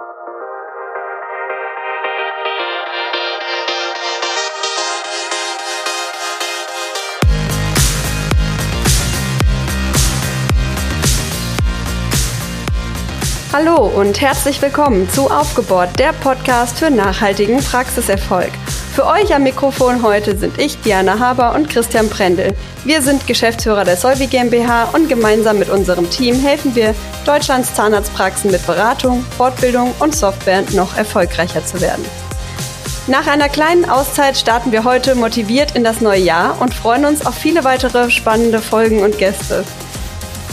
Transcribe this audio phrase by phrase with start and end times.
[0.00, 0.14] Hallo
[13.88, 18.52] und herzlich willkommen zu Aufgebohrt, der Podcast für nachhaltigen Praxiserfolg.
[18.94, 22.54] Für euch am Mikrofon heute sind ich, Diana Haber und Christian Prendel.
[22.84, 28.50] Wir sind Geschäftsführer der Solvi GmbH und gemeinsam mit unserem Team helfen wir Deutschlands Zahnarztpraxen
[28.50, 32.04] mit Beratung, Fortbildung und Software noch erfolgreicher zu werden.
[33.06, 37.24] Nach einer kleinen Auszeit starten wir heute motiviert in das neue Jahr und freuen uns
[37.24, 39.64] auf viele weitere spannende Folgen und Gäste.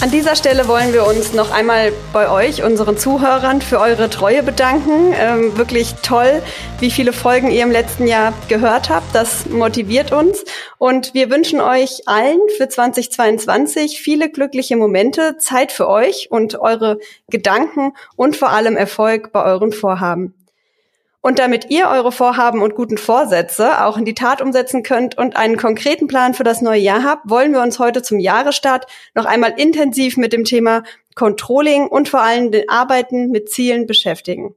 [0.01, 4.43] An dieser Stelle wollen wir uns noch einmal bei euch, unseren Zuhörern, für eure Treue
[4.43, 5.13] bedanken.
[5.17, 6.43] Ähm, wirklich toll,
[6.79, 9.15] wie viele Folgen ihr im letzten Jahr gehört habt.
[9.15, 10.43] Das motiviert uns.
[10.77, 16.99] Und wir wünschen euch allen für 2022 viele glückliche Momente, Zeit für euch und eure
[17.29, 20.33] Gedanken und vor allem Erfolg bei euren Vorhaben.
[21.25, 25.35] Und damit ihr eure Vorhaben und guten Vorsätze auch in die Tat umsetzen könnt und
[25.35, 29.25] einen konkreten Plan für das neue Jahr habt, wollen wir uns heute zum Jahresstart noch
[29.25, 30.83] einmal intensiv mit dem Thema
[31.15, 34.53] Controlling und vor allem den Arbeiten mit Zielen beschäftigen.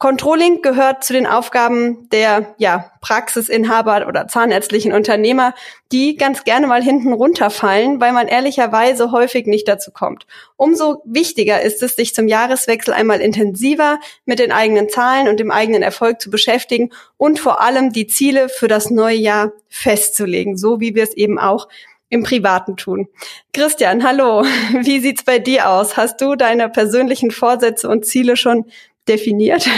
[0.00, 5.52] Controlling gehört zu den Aufgaben der ja, Praxisinhaber oder zahnärztlichen Unternehmer,
[5.92, 10.26] die ganz gerne mal hinten runterfallen, weil man ehrlicherweise häufig nicht dazu kommt.
[10.56, 15.50] Umso wichtiger ist es, sich zum Jahreswechsel einmal intensiver mit den eigenen Zahlen und dem
[15.50, 20.80] eigenen Erfolg zu beschäftigen und vor allem die Ziele für das neue Jahr festzulegen, so
[20.80, 21.68] wie wir es eben auch
[22.10, 23.08] im Privaten tun.
[23.54, 24.42] Christian, hallo.
[24.82, 25.96] Wie sieht's bei dir aus?
[25.96, 28.66] Hast du deine persönlichen Vorsätze und Ziele schon
[29.10, 29.68] definiert.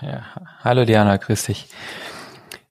[0.00, 0.24] Ja,
[0.64, 1.68] hallo Diana, grüß dich.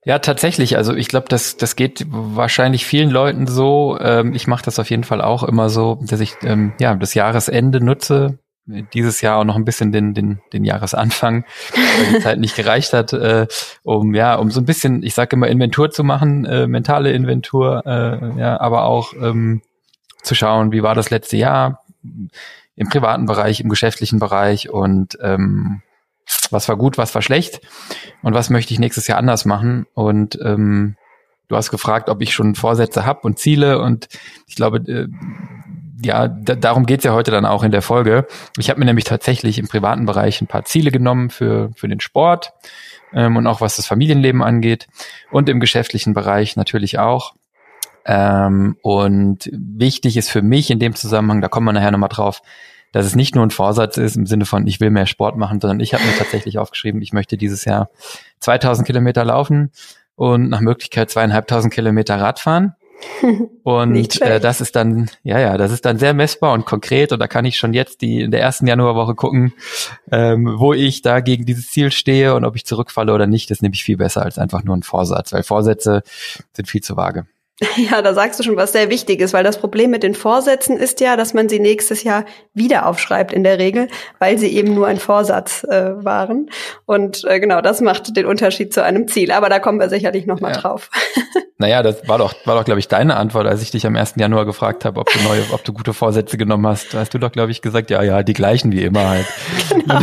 [0.03, 0.77] Ja, tatsächlich.
[0.77, 3.97] Also ich glaube, das, das geht wahrscheinlich vielen Leuten so.
[4.01, 7.13] Ähm, ich mache das auf jeden Fall auch immer so, dass ich ähm, ja das
[7.13, 8.39] Jahresende nutze.
[8.65, 12.93] Dieses Jahr auch noch ein bisschen den, den, den Jahresanfang, weil die Zeit nicht gereicht
[12.93, 13.47] hat, äh,
[13.83, 17.83] um ja, um so ein bisschen, ich sage immer, Inventur zu machen, äh, mentale Inventur,
[17.85, 19.61] äh, ja, aber auch ähm,
[20.21, 21.83] zu schauen, wie war das letzte Jahr,
[22.81, 25.83] im privaten Bereich, im geschäftlichen Bereich und ähm,
[26.49, 27.61] was war gut, was war schlecht
[28.23, 29.85] und was möchte ich nächstes Jahr anders machen.
[29.93, 30.95] Und ähm,
[31.47, 34.07] du hast gefragt, ob ich schon Vorsätze habe und Ziele und
[34.47, 35.07] ich glaube, äh,
[36.03, 38.25] ja, darum geht's ja heute dann auch in der Folge.
[38.57, 41.99] Ich habe mir nämlich tatsächlich im privaten Bereich ein paar Ziele genommen für, für den
[41.99, 42.51] Sport
[43.13, 44.87] ähm, und auch was das Familienleben angeht
[45.29, 47.35] und im geschäftlichen Bereich natürlich auch.
[48.05, 52.41] Ähm, und wichtig ist für mich in dem Zusammenhang, da kommen wir nachher nochmal drauf,
[52.91, 55.59] dass es nicht nur ein Vorsatz ist im Sinne von, ich will mehr Sport machen,
[55.61, 57.89] sondern ich habe mir tatsächlich aufgeschrieben, ich möchte dieses Jahr
[58.39, 59.71] 2000 Kilometer laufen
[60.15, 62.75] und nach Möglichkeit zweieinhalbtausend Kilometer Radfahren.
[63.63, 67.19] Und äh, das ist dann, ja, ja, das ist dann sehr messbar und konkret und
[67.19, 69.53] da kann ich schon jetzt die in der ersten Januarwoche gucken,
[70.11, 73.57] ähm, wo ich da gegen dieses Ziel stehe und ob ich zurückfalle oder nicht, das
[73.57, 76.03] ist nämlich viel besser als einfach nur ein Vorsatz, weil Vorsätze
[76.53, 77.25] sind viel zu vage.
[77.77, 80.77] Ja, da sagst du schon was sehr wichtig ist, weil das Problem mit den Vorsätzen
[80.77, 83.87] ist ja, dass man sie nächstes Jahr wieder aufschreibt in der Regel,
[84.19, 86.49] weil sie eben nur ein Vorsatz äh, waren.
[86.85, 89.31] Und äh, genau, das macht den Unterschied zu einem Ziel.
[89.31, 90.57] Aber da kommen wir sicherlich noch mal ja.
[90.57, 90.89] drauf.
[91.61, 94.15] Naja, das war doch, war doch, glaube ich, deine Antwort, als ich dich am 1.
[94.17, 96.91] Januar gefragt habe, ob du neue, ob du gute Vorsätze genommen hast.
[96.91, 99.27] Da hast du doch, glaube ich, gesagt, ja, ja, die gleichen wie immer halt.
[99.69, 99.99] Genau.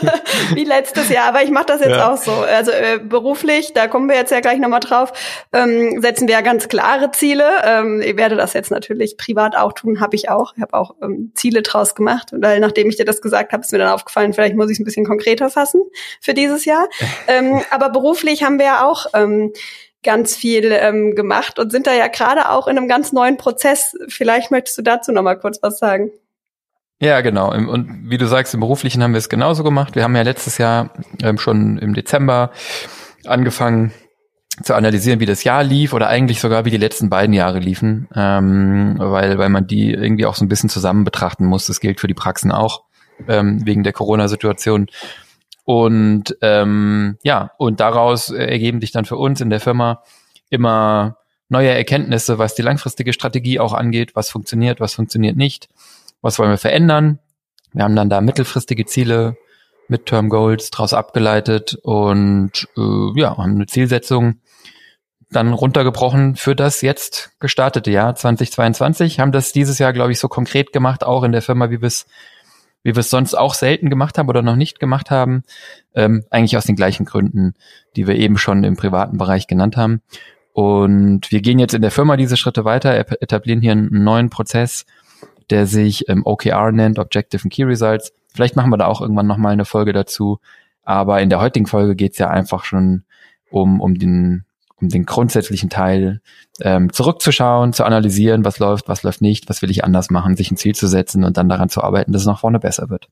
[0.54, 1.26] wie letztes Jahr.
[1.26, 2.12] Aber ich mache das jetzt ja.
[2.12, 2.32] auch so.
[2.32, 5.12] Also äh, beruflich, da kommen wir jetzt ja gleich nochmal drauf,
[5.52, 7.44] ähm, setzen wir ja ganz klare Ziele.
[7.64, 10.54] Ähm, ich werde das jetzt natürlich privat auch tun, habe ich auch.
[10.56, 13.72] Ich habe auch ähm, Ziele draus gemacht, weil nachdem ich dir das gesagt habe, ist
[13.72, 15.82] mir dann aufgefallen, vielleicht muss ich es ein bisschen konkreter fassen
[16.20, 16.88] für dieses Jahr.
[17.28, 19.52] ähm, aber beruflich haben wir ja auch ähm,
[20.02, 23.96] ganz viel ähm, gemacht und sind da ja gerade auch in einem ganz neuen Prozess.
[24.08, 26.12] Vielleicht möchtest du dazu noch mal kurz was sagen.
[26.98, 27.52] Ja, genau.
[27.52, 29.94] Und wie du sagst, im Beruflichen haben wir es genauso gemacht.
[29.96, 30.90] Wir haben ja letztes Jahr
[31.22, 32.52] ähm, schon im Dezember
[33.26, 33.92] angefangen
[34.62, 38.08] zu analysieren, wie das Jahr lief oder eigentlich sogar wie die letzten beiden Jahre liefen,
[38.14, 41.66] ähm, weil, weil man die irgendwie auch so ein bisschen zusammen betrachten muss.
[41.66, 42.84] Das gilt für die Praxen auch
[43.28, 44.86] ähm, wegen der Corona-Situation.
[45.64, 50.02] Und ähm, ja, und daraus ergeben sich dann für uns in der Firma
[50.48, 51.18] immer
[51.50, 55.68] neue Erkenntnisse, was die langfristige Strategie auch angeht, was funktioniert, was funktioniert nicht
[56.22, 57.18] was wollen wir verändern.
[57.72, 59.36] Wir haben dann da mittelfristige Ziele,
[59.88, 64.40] Midterm Goals daraus abgeleitet und äh, ja, haben eine Zielsetzung
[65.30, 70.28] dann runtergebrochen für das jetzt gestartete Jahr 2022, haben das dieses Jahr, glaube ich, so
[70.28, 72.06] konkret gemacht, auch in der Firma, wie wir es
[72.86, 75.42] wie wir es sonst auch selten gemacht haben oder noch nicht gemacht haben,
[75.96, 77.54] ähm, eigentlich aus den gleichen Gründen,
[77.96, 80.02] die wir eben schon im privaten Bereich genannt haben.
[80.52, 84.86] Und wir gehen jetzt in der Firma diese Schritte weiter, etablieren hier einen neuen Prozess,
[85.50, 89.26] der sich ähm, OKR nennt, Objective and Key Results, Vielleicht machen wir da auch irgendwann
[89.26, 90.40] nochmal eine Folge dazu.
[90.82, 93.04] Aber in der heutigen Folge geht's ja einfach schon
[93.50, 94.44] um, um den
[94.78, 96.20] um den grundsätzlichen Teil
[96.60, 100.50] ähm, zurückzuschauen, zu analysieren, was läuft, was läuft nicht, was will ich anders machen, sich
[100.50, 103.08] ein Ziel zu setzen und dann daran zu arbeiten, dass es nach vorne besser wird.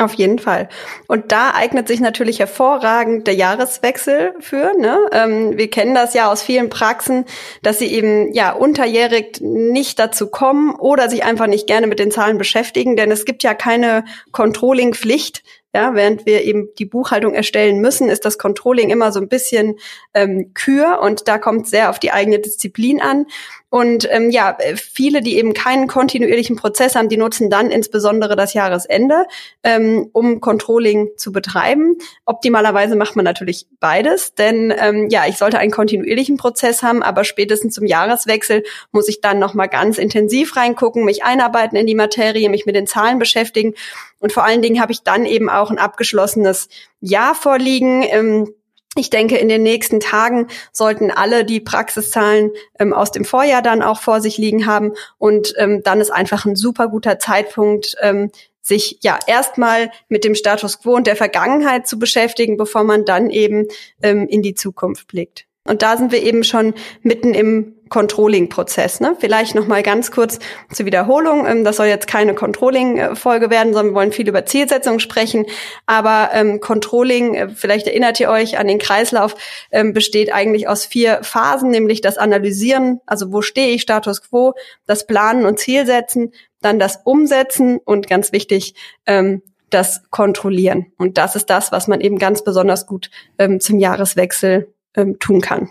[0.00, 0.70] Auf jeden Fall.
[1.08, 4.72] Und da eignet sich natürlich hervorragend der Jahreswechsel für.
[4.78, 4.98] Ne?
[5.12, 7.26] Ähm, wir kennen das ja aus vielen Praxen,
[7.62, 12.10] dass sie eben ja unterjährig nicht dazu kommen oder sich einfach nicht gerne mit den
[12.10, 15.42] Zahlen beschäftigen, denn es gibt ja keine Controlling-Pflicht.
[15.74, 19.76] Ja, während wir eben die Buchhaltung erstellen müssen, ist das Controlling immer so ein bisschen
[20.14, 23.26] ähm, kür und da kommt sehr auf die eigene Disziplin an.
[23.70, 28.52] Und ähm, ja, viele, die eben keinen kontinuierlichen Prozess haben, die nutzen dann insbesondere das
[28.52, 29.26] Jahresende,
[29.62, 31.96] ähm, um Controlling zu betreiben.
[32.26, 37.22] Optimalerweise macht man natürlich beides, denn ähm, ja, ich sollte einen kontinuierlichen Prozess haben, aber
[37.22, 41.94] spätestens zum Jahreswechsel muss ich dann noch mal ganz intensiv reingucken, mich einarbeiten in die
[41.94, 43.74] Materie, mich mit den Zahlen beschäftigen
[44.20, 46.68] und vor allen Dingen habe ich dann eben auch ein abgeschlossenes
[47.00, 48.02] Jahr vorliegen.
[48.02, 48.54] Ähm,
[48.96, 53.82] ich denke, in den nächsten Tagen sollten alle die Praxiszahlen ähm, aus dem Vorjahr dann
[53.82, 54.94] auch vor sich liegen haben.
[55.18, 58.30] Und ähm, dann ist einfach ein super guter Zeitpunkt, ähm,
[58.62, 63.30] sich ja erstmal mit dem Status quo und der Vergangenheit zu beschäftigen, bevor man dann
[63.30, 63.66] eben
[64.02, 65.46] ähm, in die Zukunft blickt.
[65.64, 69.00] Und da sind wir eben schon mitten im Controlling-Prozess.
[69.00, 69.16] Ne?
[69.18, 70.38] Vielleicht noch mal ganz kurz
[70.72, 71.46] zur Wiederholung.
[71.46, 75.44] Ähm, das soll jetzt keine Controlling-Folge werden, sondern wir wollen viel über Zielsetzung sprechen.
[75.86, 79.34] Aber ähm, Controlling, äh, vielleicht erinnert ihr euch an den Kreislauf,
[79.72, 84.54] ähm, besteht eigentlich aus vier Phasen, nämlich das Analysieren, also wo stehe ich, Status quo,
[84.86, 86.32] das Planen und Zielsetzen,
[86.62, 88.74] dann das Umsetzen und ganz wichtig,
[89.06, 90.92] ähm, das Kontrollieren.
[90.96, 95.40] Und das ist das, was man eben ganz besonders gut ähm, zum Jahreswechsel ähm, tun
[95.40, 95.70] kann.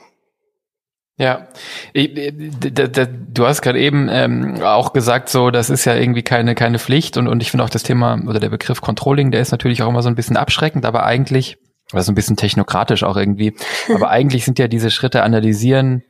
[1.20, 1.48] Ja,
[1.94, 7.18] du hast gerade eben ähm, auch gesagt, so das ist ja irgendwie keine keine Pflicht
[7.18, 9.90] und und ich finde auch das Thema oder der Begriff Controlling, der ist natürlich auch
[9.90, 11.58] immer so ein bisschen abschreckend, aber eigentlich
[11.92, 13.54] oder so ein bisschen technokratisch auch irgendwie,
[13.94, 16.04] aber eigentlich sind ja diese Schritte analysieren,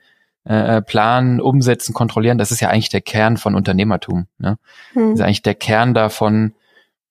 [0.47, 4.27] äh, äh, planen, umsetzen, kontrollieren, das ist ja eigentlich der Kern von Unternehmertum.
[4.37, 4.59] Ne?
[4.93, 5.11] Hm.
[5.11, 6.53] Das ist eigentlich der Kern davon.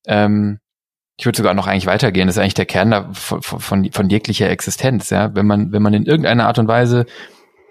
[0.06, 0.60] Ähm,
[1.16, 2.28] ich würde sogar noch eigentlich weitergehen.
[2.28, 5.10] Das ist eigentlich der Kern da von, von, von jeglicher Existenz.
[5.10, 7.06] Ja, wenn man wenn man in irgendeiner Art und Weise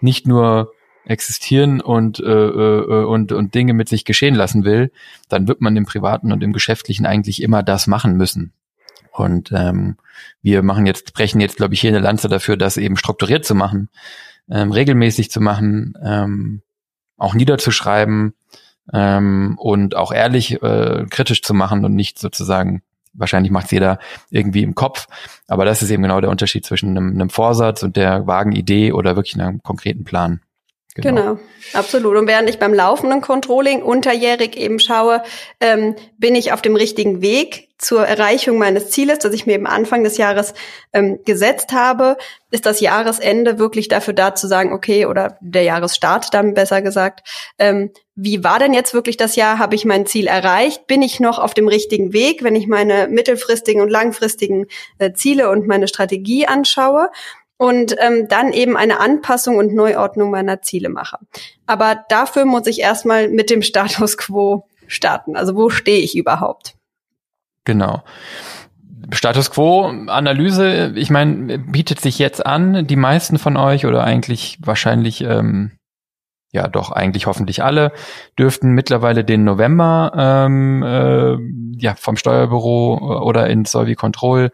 [0.02, 0.72] nicht nur
[1.06, 4.92] existieren und, äh, äh, und, und Dinge mit sich geschehen lassen will,
[5.30, 8.54] dann wird man im Privaten und im Geschäftlichen eigentlich immer das machen müssen.
[9.12, 9.98] Und ähm,
[10.42, 13.56] wir machen jetzt, brechen jetzt, glaube ich, hier eine Lanze dafür, das eben strukturiert zu
[13.56, 13.90] machen,
[14.50, 16.62] ähm, regelmäßig zu machen, ähm,
[17.18, 18.34] auch niederzuschreiben
[18.94, 22.84] ähm, und auch ehrlich äh, kritisch zu machen und nicht sozusagen
[23.18, 24.00] wahrscheinlich macht jeder
[24.30, 25.08] irgendwie im Kopf.
[25.48, 28.94] Aber das ist eben genau der Unterschied zwischen einem, einem Vorsatz und der vagen Idee
[28.94, 30.42] oder wirklich einem konkreten Plan.
[30.98, 31.22] Genau.
[31.22, 31.40] genau.
[31.74, 32.16] absolut.
[32.18, 35.24] Und während ich beim laufenden Controlling unterjährig eben schaue,
[35.60, 39.68] ähm, bin ich auf dem richtigen Weg zur Erreichung meines Zieles, das ich mir eben
[39.68, 40.56] Anfang des Jahres
[40.94, 42.18] ähm, gesetzt habe,
[42.50, 47.28] ist das Jahresende wirklich dafür da zu sagen, okay, oder der Jahresstart dann besser gesagt,
[47.60, 49.60] ähm, wie war denn jetzt wirklich das Jahr?
[49.60, 50.88] Habe ich mein Ziel erreicht?
[50.88, 54.66] Bin ich noch auf dem richtigen Weg, wenn ich meine mittelfristigen und langfristigen
[54.98, 57.12] äh, Ziele und meine Strategie anschaue?
[57.58, 61.18] Und ähm, dann eben eine Anpassung und Neuordnung meiner Ziele mache.
[61.66, 65.36] Aber dafür muss ich erstmal mit dem Status quo starten.
[65.36, 66.76] Also wo stehe ich überhaupt?
[67.66, 68.04] Genau.
[69.12, 72.88] Status quo Analyse, ich meine, bietet sich jetzt an.
[72.88, 75.72] Die meisten von euch oder eigentlich wahrscheinlich ähm,
[76.52, 77.92] ja doch eigentlich hoffentlich alle
[78.38, 81.38] dürften mittlerweile den November ähm, äh,
[81.82, 84.52] ja vom Steuerbüro oder in Solvi Control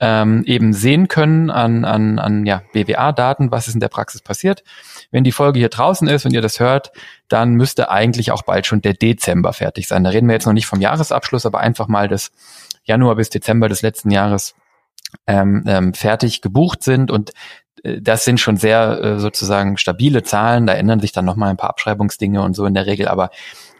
[0.00, 4.64] ähm, eben sehen können an, an, an ja, BWA-Daten, was ist in der Praxis passiert.
[5.10, 6.90] Wenn die Folge hier draußen ist und ihr das hört,
[7.28, 10.02] dann müsste eigentlich auch bald schon der Dezember fertig sein.
[10.02, 12.32] Da reden wir jetzt noch nicht vom Jahresabschluss, aber einfach mal das
[12.84, 14.54] Januar bis Dezember des letzten Jahres
[15.26, 17.32] ähm, ähm, fertig gebucht sind und
[17.82, 20.66] äh, das sind schon sehr äh, sozusagen stabile Zahlen.
[20.66, 23.30] Da ändern sich dann nochmal ein paar Abschreibungsdinge und so in der Regel, aber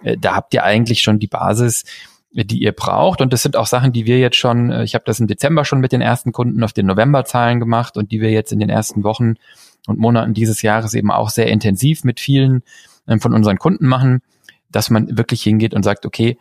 [0.03, 1.85] äh, da habt ihr eigentlich schon die Basis,
[2.33, 3.21] die ihr braucht.
[3.21, 5.65] Und das sind auch Sachen, die wir jetzt schon, äh, ich habe das im Dezember
[5.65, 8.71] schon mit den ersten Kunden auf den Novemberzahlen gemacht und die wir jetzt in den
[8.71, 9.35] ersten Wochen
[9.87, 12.63] und Monaten dieses Jahres eben auch sehr intensiv mit vielen
[13.09, 14.23] ähm, von unseren Kunden machen,
[14.71, 16.39] dass man wirklich hingeht und sagt, okay,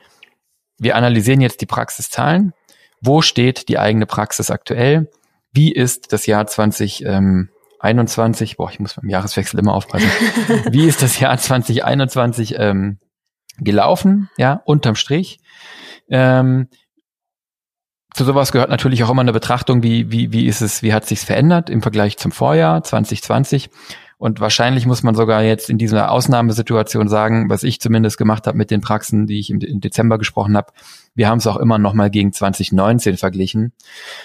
[0.77, 2.53] wir analysieren jetzt die Praxiszahlen.
[3.01, 5.09] Wo steht die eigene Praxis aktuell?
[5.51, 8.57] Wie ist das Jahr 2021?
[8.57, 10.09] Boah, ich muss beim Jahreswechsel immer aufpassen.
[10.71, 12.99] Wie ist das Jahr 2021 ähm,
[13.57, 14.29] gelaufen?
[14.37, 15.39] Ja, unterm Strich.
[16.09, 16.67] Ähm,
[18.13, 21.05] zu sowas gehört natürlich auch immer eine Betrachtung, wie, wie, wie ist es, wie hat
[21.05, 23.69] sich's verändert im Vergleich zum Vorjahr 2020.
[24.17, 28.57] Und wahrscheinlich muss man sogar jetzt in dieser Ausnahmesituation sagen, was ich zumindest gemacht habe
[28.57, 30.73] mit den Praxen, die ich im, im Dezember gesprochen habe,
[31.15, 33.71] wir haben es auch immer noch mal gegen 2019 verglichen,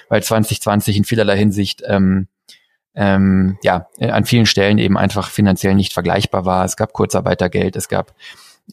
[0.09, 2.27] weil 2020 in vielerlei Hinsicht ähm,
[2.97, 6.65] ähm, ja an vielen Stellen eben einfach finanziell nicht vergleichbar war.
[6.65, 8.15] Es gab Kurzarbeitergeld, es gab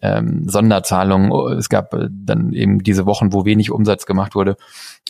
[0.01, 4.55] ähm, Sonderzahlungen, es gab äh, dann eben diese Wochen, wo wenig Umsatz gemacht wurde.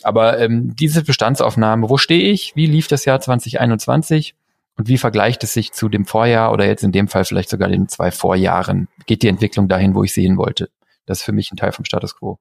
[0.02, 2.52] Aber ähm, diese Bestandsaufnahme, wo stehe ich?
[2.56, 4.34] Wie lief das Jahr 2021?
[4.76, 7.68] Und wie vergleicht es sich zu dem Vorjahr oder jetzt in dem Fall vielleicht sogar
[7.68, 8.88] den zwei Vorjahren?
[9.06, 10.70] Geht die Entwicklung dahin, wo ich sehen wollte?
[11.06, 12.38] Das ist für mich ein Teil vom Status quo.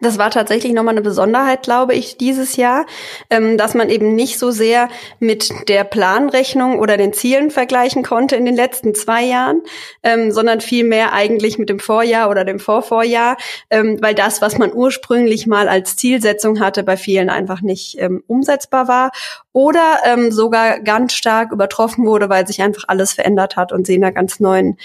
[0.00, 2.84] Das war tatsächlich nochmal eine Besonderheit, glaube ich, dieses Jahr,
[3.30, 8.36] ähm, dass man eben nicht so sehr mit der Planrechnung oder den Zielen vergleichen konnte
[8.36, 9.62] in den letzten zwei Jahren,
[10.02, 13.38] ähm, sondern vielmehr eigentlich mit dem Vorjahr oder dem Vorvorjahr,
[13.70, 18.88] ähm, weil das, was man ursprünglich mal als Zielsetzung hatte, bei vielen einfach nicht umsetzbar
[18.88, 19.10] war
[19.52, 20.00] oder
[20.30, 24.12] sogar ganz stark übertroffen wurde, weil sich einfach alles verändert hat und sie in einer
[24.12, 24.76] ganz neuen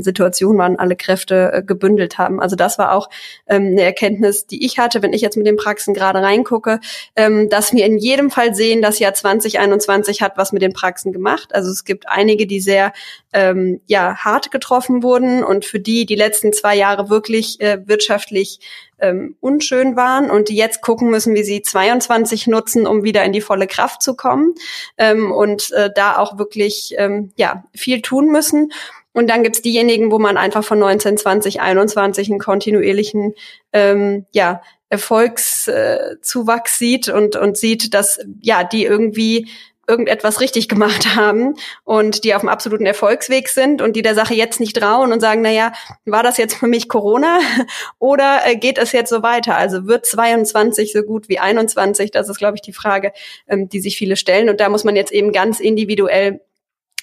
[0.00, 2.40] Situation waren, alle Kräfte äh, gebündelt haben.
[2.40, 3.10] Also das war auch
[3.46, 6.80] eine Erkenntnis, die ich hatte, wenn ich jetzt mit den Praxen gerade reingucke,
[7.14, 11.12] ähm, dass wir in jedem Fall sehen, das Jahr 2021 hat was mit den Praxen
[11.12, 11.54] gemacht.
[11.54, 12.92] Also es gibt einige, die sehr
[13.32, 18.60] ähm, ja hart getroffen wurden und für die die letzten zwei Jahre wirklich äh, wirtschaftlich
[18.98, 23.32] ähm, unschön waren und die jetzt gucken müssen, wie sie 22 nutzen, um wieder in
[23.32, 24.54] die volle Kraft zu kommen
[24.96, 28.72] ähm, und äh, da auch wirklich ähm, ja viel tun müssen.
[29.16, 33.32] Und dann gibt's diejenigen, wo man einfach von 19, 20, 21 einen kontinuierlichen
[33.72, 39.48] ähm, ja, Erfolgszuwachs äh, sieht und, und sieht, dass ja die irgendwie
[39.88, 41.54] irgendetwas richtig gemacht haben
[41.84, 45.20] und die auf dem absoluten Erfolgsweg sind und die der Sache jetzt nicht trauen und
[45.20, 45.72] sagen, na ja,
[46.04, 47.38] war das jetzt für mich Corona
[47.98, 49.56] oder äh, geht es jetzt so weiter?
[49.56, 52.10] Also wird 22 so gut wie 21?
[52.10, 53.12] Das ist, glaube ich, die Frage,
[53.48, 54.50] ähm, die sich viele stellen.
[54.50, 56.42] Und da muss man jetzt eben ganz individuell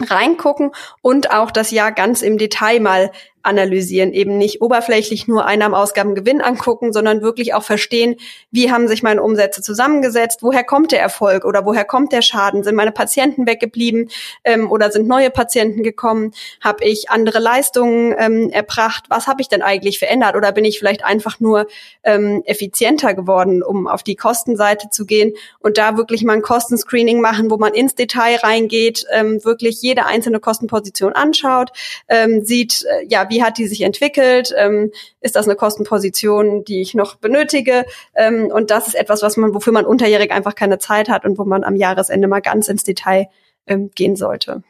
[0.01, 0.71] reingucken
[1.01, 3.11] und auch das Jahr ganz im Detail mal
[3.43, 8.15] analysieren, eben nicht oberflächlich nur Einnahmen, Ausgaben, Gewinn angucken, sondern wirklich auch verstehen,
[8.51, 12.63] wie haben sich meine Umsätze zusammengesetzt, woher kommt der Erfolg oder woher kommt der Schaden,
[12.63, 14.09] sind meine Patienten weggeblieben
[14.43, 16.31] ähm, oder sind neue Patienten gekommen,
[16.61, 20.35] habe ich andere Leistungen ähm, erbracht, was habe ich denn eigentlich verändert?
[20.35, 21.67] Oder bin ich vielleicht einfach nur
[22.03, 27.19] ähm, effizienter geworden, um auf die Kostenseite zu gehen und da wirklich mal ein Kostenscreening
[27.19, 31.71] machen, wo man ins Detail reingeht, ähm, wirklich jede einzelne Kostenposition anschaut,
[32.07, 34.53] ähm, sieht, äh, ja, wie hat die sich entwickelt?
[34.55, 37.85] Ähm, ist das eine Kostenposition, die ich noch benötige?
[38.15, 41.37] Ähm, und das ist etwas, was man, wofür man unterjährig einfach keine Zeit hat und
[41.37, 43.27] wo man am Jahresende mal ganz ins Detail
[43.65, 44.61] ähm, gehen sollte.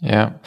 [0.00, 0.40] Ja,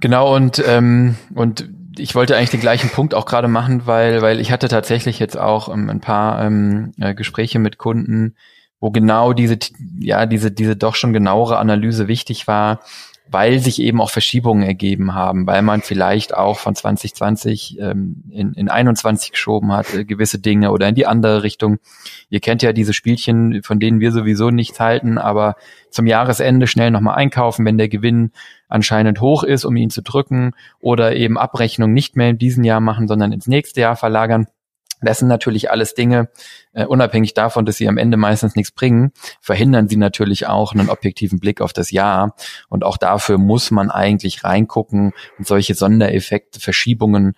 [0.00, 4.40] genau und ähm, und ich wollte eigentlich den gleichen Punkt auch gerade machen, weil weil
[4.40, 8.34] ich hatte tatsächlich jetzt auch ähm, ein paar ähm, äh, Gespräche mit Kunden,
[8.80, 9.58] wo genau diese
[10.00, 12.80] ja diese diese doch schon genauere Analyse wichtig war
[13.26, 18.52] weil sich eben auch Verschiebungen ergeben haben, weil man vielleicht auch von 2020 ähm, in,
[18.52, 21.78] in 21 geschoben hat, äh, gewisse Dinge oder in die andere Richtung.
[22.28, 25.56] Ihr kennt ja diese Spielchen, von denen wir sowieso nichts halten, aber
[25.90, 28.32] zum Jahresende schnell nochmal einkaufen, wenn der Gewinn
[28.68, 32.80] anscheinend hoch ist, um ihn zu drücken oder eben Abrechnung nicht mehr in diesem Jahr
[32.80, 34.48] machen, sondern ins nächste Jahr verlagern.
[35.04, 36.28] Das sind natürlich alles Dinge,
[36.72, 40.90] äh, unabhängig davon, dass sie am Ende meistens nichts bringen, verhindern sie natürlich auch einen
[40.90, 42.34] objektiven Blick auf das Jahr.
[42.68, 47.34] Und auch dafür muss man eigentlich reingucken und solche Sondereffekte, Verschiebungen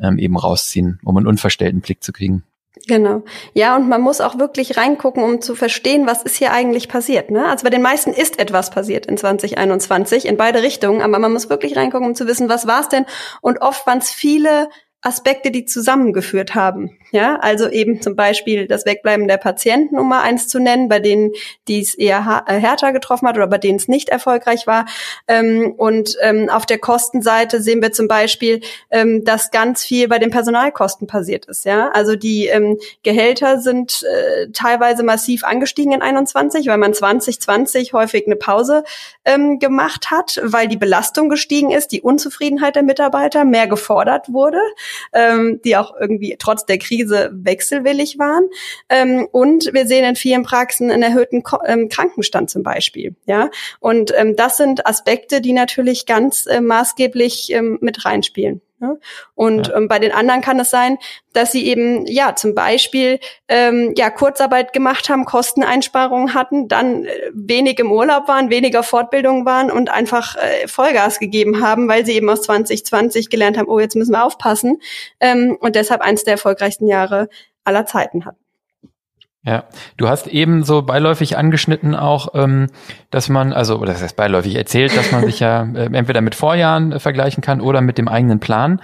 [0.00, 2.44] ähm, eben rausziehen, um einen unverstellten Blick zu kriegen.
[2.86, 3.22] Genau.
[3.52, 7.30] Ja, und man muss auch wirklich reingucken, um zu verstehen, was ist hier eigentlich passiert.
[7.30, 7.46] Ne?
[7.46, 11.50] Also bei den meisten ist etwas passiert in 2021 in beide Richtungen, aber man muss
[11.50, 13.06] wirklich reingucken, um zu wissen, was war es denn.
[13.40, 14.68] Und oft waren es viele
[15.02, 16.98] Aspekte, die zusammengeführt haben.
[17.10, 21.00] Ja, also eben zum Beispiel das Wegbleiben der Patienten, um mal eins zu nennen, bei
[21.00, 21.32] denen,
[21.68, 24.86] die es eher äh, härter getroffen hat oder bei denen es nicht erfolgreich war.
[25.26, 30.18] Ähm, und ähm, auf der Kostenseite sehen wir zum Beispiel, ähm, dass ganz viel bei
[30.18, 31.64] den Personalkosten passiert ist.
[31.64, 37.94] Ja, also die ähm, Gehälter sind äh, teilweise massiv angestiegen in 21, weil man 2020
[37.94, 38.84] häufig eine Pause
[39.24, 44.60] ähm, gemacht hat, weil die Belastung gestiegen ist, die Unzufriedenheit der Mitarbeiter mehr gefordert wurde
[45.12, 48.48] ähm, die auch irgendwie trotz der Krise wechselwillig waren.
[48.88, 53.14] Ähm, und wir sehen in vielen Praxen einen erhöhten Ko ähm, Krankenstand zum Beispiel.
[53.26, 58.60] Ja, und ähm, das sind Aspekte, die natürlich ganz äh, maßgeblich ähm, mit reinspielen.
[58.80, 58.98] Ne?
[59.34, 59.76] Und ja.
[59.76, 60.98] ähm, bei den anderen kann es sein,
[61.32, 67.30] dass sie eben ja zum Beispiel ähm, ja Kurzarbeit gemacht haben, Kosteneinsparungen hatten, dann äh,
[67.32, 72.12] wenig im Urlaub waren, weniger Fortbildung waren und einfach äh, Vollgas gegeben haben, weil sie
[72.12, 74.80] eben aus 2020 gelernt haben, oh jetzt müssen wir aufpassen
[75.20, 77.28] ähm, und deshalb eines der erfolgreichsten Jahre
[77.64, 78.49] aller Zeiten hatten.
[79.42, 79.64] Ja,
[79.96, 82.66] du hast eben so beiläufig angeschnitten auch, ähm,
[83.10, 86.34] dass man, also, oder das heißt beiläufig erzählt, dass man sich ja äh, entweder mit
[86.34, 88.82] Vorjahren äh, vergleichen kann oder mit dem eigenen Plan.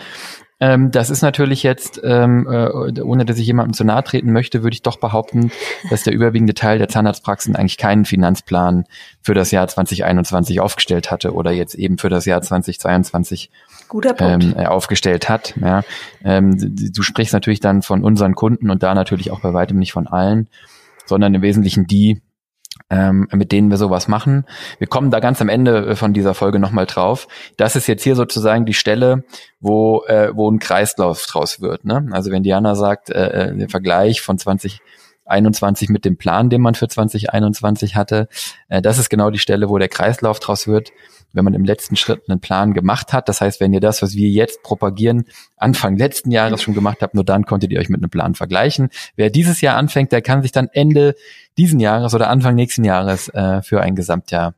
[0.59, 4.63] Ähm, das ist natürlich jetzt, ähm, äh, ohne dass ich jemandem zu nahe treten möchte,
[4.63, 5.51] würde ich doch behaupten,
[5.91, 8.85] dass der überwiegende Teil der Zahnarztpraxen eigentlich keinen Finanzplan
[9.21, 13.51] für das Jahr 2021 aufgestellt hatte oder jetzt eben für das Jahr 2022
[13.89, 14.45] Guter Punkt.
[14.45, 15.55] Ähm, äh, aufgestellt hat.
[15.61, 15.83] Ja.
[16.25, 19.93] Ähm, du sprichst natürlich dann von unseren Kunden und da natürlich auch bei weitem nicht
[19.93, 20.49] von allen,
[21.05, 22.23] sondern im Wesentlichen die,
[22.91, 24.45] ähm, mit denen wir sowas machen.
[24.79, 27.27] Wir kommen da ganz am Ende äh, von dieser Folge nochmal drauf.
[27.57, 29.25] Das ist jetzt hier sozusagen die Stelle,
[29.61, 31.85] wo, äh, wo ein Kreislauf draus wird.
[31.85, 32.09] Ne?
[32.13, 36.75] Also wenn Diana sagt, äh, äh der Vergleich von 2021 mit dem Plan, den man
[36.75, 38.29] für 2021 hatte,
[38.69, 40.93] äh, das ist genau die Stelle, wo der Kreislauf draus wird
[41.33, 43.29] wenn man im letzten Schritt einen Plan gemacht hat.
[43.29, 47.15] Das heißt, wenn ihr das, was wir jetzt propagieren, Anfang letzten Jahres schon gemacht habt,
[47.15, 48.89] nur dann konntet ihr euch mit einem Plan vergleichen.
[49.17, 51.15] Wer dieses Jahr anfängt, der kann sich dann Ende
[51.59, 54.55] diesen Jahres oder Anfang nächsten Jahres äh, für ein Gesamtjahr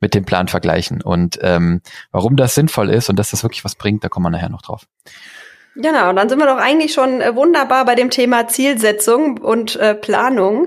[0.00, 1.02] mit dem Plan vergleichen.
[1.02, 1.80] Und ähm,
[2.12, 4.62] warum das sinnvoll ist und dass das wirklich was bringt, da kommen wir nachher noch
[4.62, 4.86] drauf.
[5.80, 9.94] Genau, dann sind wir doch eigentlich schon äh, wunderbar bei dem Thema Zielsetzung und äh,
[9.94, 10.66] Planung.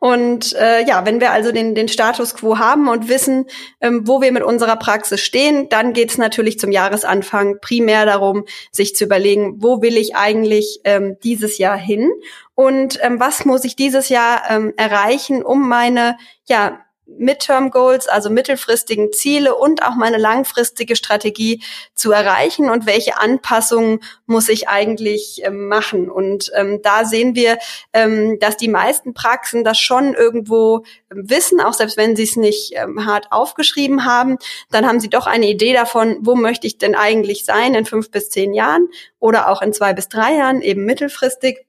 [0.00, 3.46] Und äh, ja, wenn wir also den, den Status quo haben und wissen,
[3.80, 8.46] ähm, wo wir mit unserer Praxis stehen, dann geht es natürlich zum Jahresanfang primär darum,
[8.72, 12.10] sich zu überlegen, wo will ich eigentlich ähm, dieses Jahr hin
[12.56, 16.80] und ähm, was muss ich dieses Jahr ähm, erreichen, um meine ja
[17.16, 21.62] Midterm Goals, also mittelfristigen Ziele und auch meine langfristige Strategie
[21.94, 26.10] zu erreichen und welche Anpassungen muss ich eigentlich äh, machen.
[26.10, 27.58] Und ähm, da sehen wir,
[27.92, 32.36] ähm, dass die meisten Praxen das schon irgendwo ähm, wissen, auch selbst wenn sie es
[32.36, 34.36] nicht ähm, hart aufgeschrieben haben,
[34.70, 38.10] dann haben sie doch eine Idee davon, wo möchte ich denn eigentlich sein in fünf
[38.10, 38.88] bis zehn Jahren
[39.18, 41.67] oder auch in zwei bis drei Jahren, eben mittelfristig.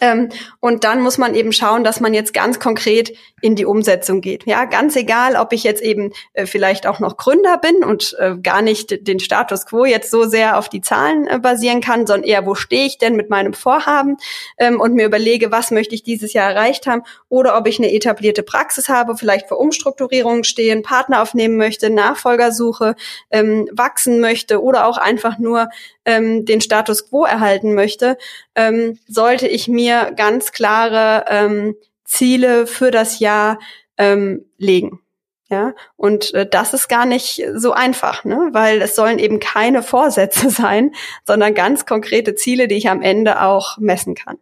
[0.00, 4.20] Ähm, und dann muss man eben schauen, dass man jetzt ganz konkret in die Umsetzung
[4.20, 4.46] geht.
[4.46, 8.36] Ja, ganz egal, ob ich jetzt eben äh, vielleicht auch noch Gründer bin und äh,
[8.36, 12.28] gar nicht den Status quo jetzt so sehr auf die Zahlen äh, basieren kann, sondern
[12.28, 14.16] eher, wo stehe ich denn mit meinem Vorhaben
[14.58, 17.92] ähm, und mir überlege, was möchte ich dieses Jahr erreicht haben oder ob ich eine
[17.92, 22.96] etablierte Praxis habe, vielleicht vor Umstrukturierungen stehen, Partner aufnehmen möchte, Nachfolger suche,
[23.30, 25.68] ähm, wachsen möchte oder auch einfach nur
[26.06, 28.16] ähm, den Status quo erhalten möchte,
[28.54, 33.58] ähm, sollte ich mir ganz klare ähm, Ziele für das Jahr
[33.98, 35.00] ähm, legen.
[35.48, 38.48] Ja, und äh, das ist gar nicht so einfach, ne?
[38.50, 40.92] weil es sollen eben keine Vorsätze sein,
[41.24, 44.38] sondern ganz konkrete Ziele, die ich am Ende auch messen kann.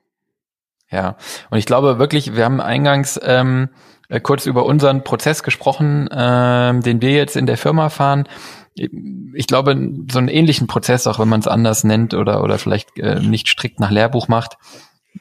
[0.91, 1.17] Ja,
[1.51, 3.69] und ich glaube wirklich, wir haben eingangs ähm,
[4.09, 8.27] äh, kurz über unseren Prozess gesprochen, ähm, den wir jetzt in der Firma fahren.
[8.77, 9.77] Ich glaube,
[10.11, 13.49] so einen ähnlichen Prozess, auch wenn man es anders nennt oder, oder vielleicht äh, nicht
[13.49, 14.59] strikt nach Lehrbuch macht,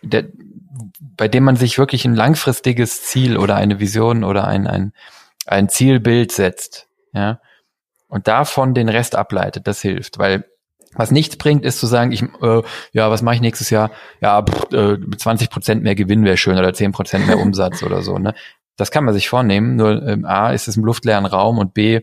[0.01, 0.25] der,
[1.15, 4.93] bei dem man sich wirklich ein langfristiges Ziel oder eine Vision oder ein, ein,
[5.45, 7.39] ein Zielbild setzt, ja,
[8.07, 10.45] und davon den Rest ableitet, das hilft, weil
[10.95, 12.61] was nichts bringt, ist zu sagen, ich, äh,
[12.91, 13.91] ja, was mache ich nächstes Jahr?
[14.21, 18.03] Ja, pff, äh, 20 Prozent mehr Gewinn wäre schön oder 10 Prozent mehr Umsatz oder
[18.03, 18.19] so.
[18.19, 18.35] Ne?
[18.75, 19.75] Das kann man sich vornehmen.
[19.75, 22.01] Nur ähm, a ist es im luftleeren Raum und b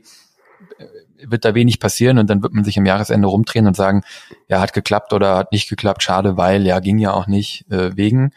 [1.26, 4.02] wird da wenig passieren und dann wird man sich im Jahresende rumdrehen und sagen,
[4.48, 7.96] ja, hat geklappt oder hat nicht geklappt, schade, weil, ja, ging ja auch nicht äh,
[7.96, 8.32] wegen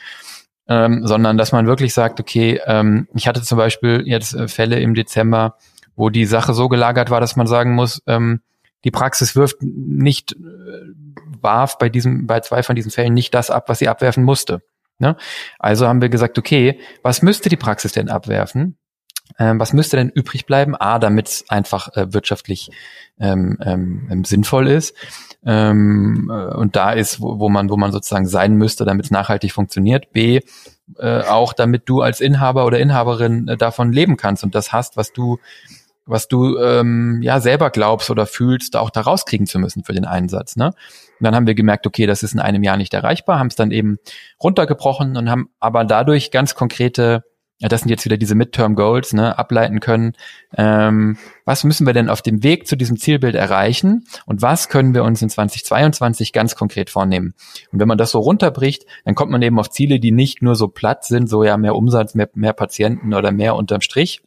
[0.67, 4.79] ähm, sondern dass man wirklich sagt, okay, ähm, ich hatte zum Beispiel jetzt äh, Fälle
[4.79, 5.57] im Dezember,
[5.95, 8.41] wo die Sache so gelagert war, dass man sagen muss, ähm,
[8.83, 10.37] die Praxis wirft nicht, äh,
[11.41, 14.61] warf bei diesem, bei zwei von diesen Fällen nicht das ab, was sie abwerfen musste.
[14.99, 15.17] Ne?
[15.59, 18.77] Also haben wir gesagt, okay, was müsste die Praxis denn abwerfen?
[19.39, 20.75] Ähm, was müsste denn übrig bleiben?
[20.75, 22.69] A, damit es einfach äh, wirtschaftlich
[23.19, 24.95] ähm, ähm, sinnvoll ist
[25.45, 29.11] ähm, äh, und da ist, wo, wo man, wo man sozusagen sein müsste, damit es
[29.11, 30.11] nachhaltig funktioniert.
[30.11, 30.41] B,
[30.97, 34.97] äh, auch damit du als Inhaber oder Inhaberin äh, davon leben kannst und das hast,
[34.97, 35.39] was du
[36.05, 40.03] was du ähm, ja selber glaubst oder fühlst, auch da rauskriegen zu müssen für den
[40.03, 40.57] Einsatz.
[40.57, 40.67] Ne?
[40.67, 40.75] Und
[41.21, 43.71] dann haben wir gemerkt, okay, das ist in einem Jahr nicht erreichbar, haben es dann
[43.71, 43.99] eben
[44.43, 47.23] runtergebrochen und haben aber dadurch ganz konkrete
[47.63, 50.17] ja, das sind jetzt wieder diese Midterm Goals, ne, ableiten können,
[50.57, 54.05] ähm, was müssen wir denn auf dem Weg zu diesem Zielbild erreichen?
[54.25, 57.35] Und was können wir uns in 2022 ganz konkret vornehmen.
[57.71, 60.55] Und wenn man das so runterbricht, dann kommt man eben auf Ziele, die nicht nur
[60.55, 64.21] so platt sind, so ja mehr Umsatz, mehr, mehr Patienten oder mehr unterm Strich,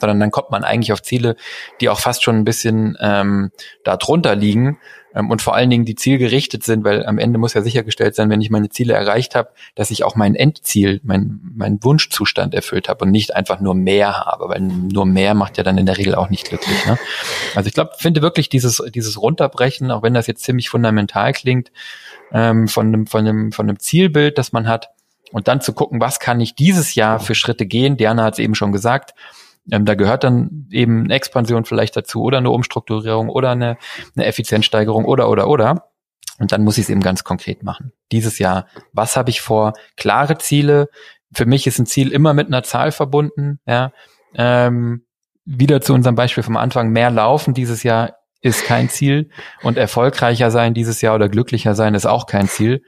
[0.00, 1.36] sondern dann kommt man eigentlich auf Ziele,
[1.80, 3.52] die auch fast schon ein bisschen ähm,
[3.84, 4.78] da drunter liegen
[5.14, 8.30] ähm, und vor allen Dingen die zielgerichtet sind, weil am Ende muss ja sichergestellt sein,
[8.30, 12.88] wenn ich meine Ziele erreicht habe, dass ich auch mein Endziel, mein, mein Wunschzustand erfüllt
[12.88, 15.98] habe und nicht einfach nur mehr habe, weil nur mehr macht ja dann in der
[15.98, 16.86] Regel auch nicht glücklich.
[16.86, 16.98] Ne?
[17.54, 21.70] Also ich glaube, finde wirklich dieses, dieses Runterbrechen, auch wenn das jetzt ziemlich fundamental klingt,
[22.32, 24.90] ähm, von, einem, von, einem, von einem Zielbild, das man hat,
[25.32, 27.96] und dann zu gucken, was kann ich dieses Jahr für Schritte gehen.
[27.96, 29.14] Diana hat es eben schon gesagt,
[29.70, 33.76] ähm, da gehört dann eben eine Expansion vielleicht dazu oder eine Umstrukturierung oder eine,
[34.16, 35.88] eine Effizienzsteigerung oder oder oder.
[36.38, 37.92] Und dann muss ich es eben ganz konkret machen.
[38.10, 39.74] Dieses Jahr, was habe ich vor?
[39.96, 40.88] Klare Ziele.
[41.32, 43.60] Für mich ist ein Ziel immer mit einer Zahl verbunden.
[43.66, 43.92] Ja.
[44.34, 45.04] Ähm,
[45.44, 49.30] wieder zu unserem Beispiel vom Anfang, mehr laufen dieses Jahr ist kein Ziel
[49.62, 52.82] und erfolgreicher sein dieses Jahr oder glücklicher sein ist auch kein Ziel,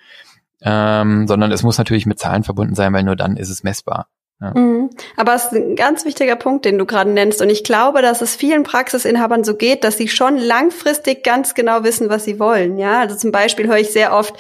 [0.63, 4.09] ähm, sondern es muss natürlich mit Zahlen verbunden sein, weil nur dann ist es messbar.
[4.41, 4.53] Ja.
[4.53, 4.91] Mhm.
[5.17, 7.41] Aber es ist ein ganz wichtiger Punkt, den du gerade nennst.
[7.41, 11.85] Und ich glaube, dass es vielen Praxisinhabern so geht, dass sie schon langfristig ganz genau
[11.85, 12.77] wissen, was sie wollen.
[12.77, 14.35] Ja, also zum Beispiel höre ich sehr oft,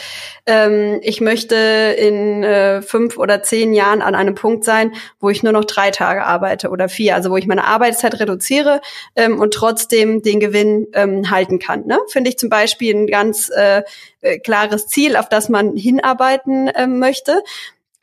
[0.47, 5.43] ähm, ich möchte in äh, fünf oder zehn Jahren an einem Punkt sein, wo ich
[5.43, 8.81] nur noch drei Tage arbeite oder vier, also wo ich meine Arbeitszeit reduziere
[9.15, 11.87] ähm, und trotzdem den Gewinn ähm, halten kann.
[11.87, 11.99] Ne?
[12.09, 13.83] Finde ich zum Beispiel ein ganz äh,
[14.21, 17.43] äh klares Ziel, auf das man hinarbeiten äh, möchte.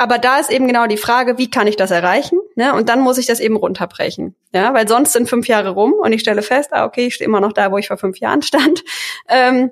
[0.02, 2.40] Aber da ist eben genau die Frage, wie kann ich das erreichen?
[2.56, 2.74] Ne?
[2.74, 4.36] Und dann muss ich das eben runterbrechen.
[4.52, 7.28] Ja, weil sonst sind fünf Jahre rum und ich stelle fest, ah, okay, ich stehe
[7.28, 8.84] immer noch da, wo ich vor fünf Jahren stand.
[9.30, 9.70] Ähm,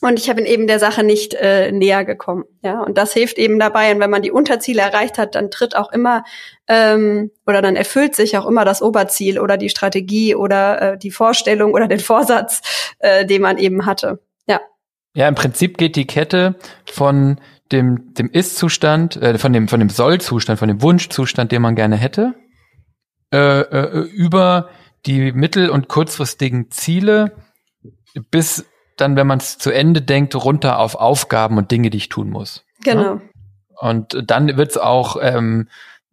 [0.00, 2.42] und ich bin eben der Sache nicht äh, näher gekommen.
[2.60, 3.94] Ja, und das hilft eben dabei.
[3.94, 6.24] Und wenn man die Unterziele erreicht hat, dann tritt auch immer
[6.66, 11.12] ähm, oder dann erfüllt sich auch immer das Oberziel oder die Strategie oder äh, die
[11.12, 12.62] Vorstellung oder den Vorsatz,
[12.98, 14.18] äh, den man eben hatte.
[14.48, 14.60] Ja.
[15.14, 17.38] Ja, im Prinzip geht die Kette von
[17.72, 21.96] dem, dem Ist-Zustand, äh, von dem, von dem Soll-Zustand, von dem Wunschzustand, den man gerne
[21.96, 22.34] hätte,
[23.32, 24.70] äh, äh, über
[25.06, 27.32] die mittel- und kurzfristigen Ziele
[28.30, 32.08] bis dann, wenn man es zu Ende denkt, runter auf Aufgaben und Dinge, die ich
[32.08, 32.64] tun muss.
[32.84, 33.02] Genau.
[33.02, 33.20] Ja?
[33.80, 35.68] Und dann wird's auch, ähm,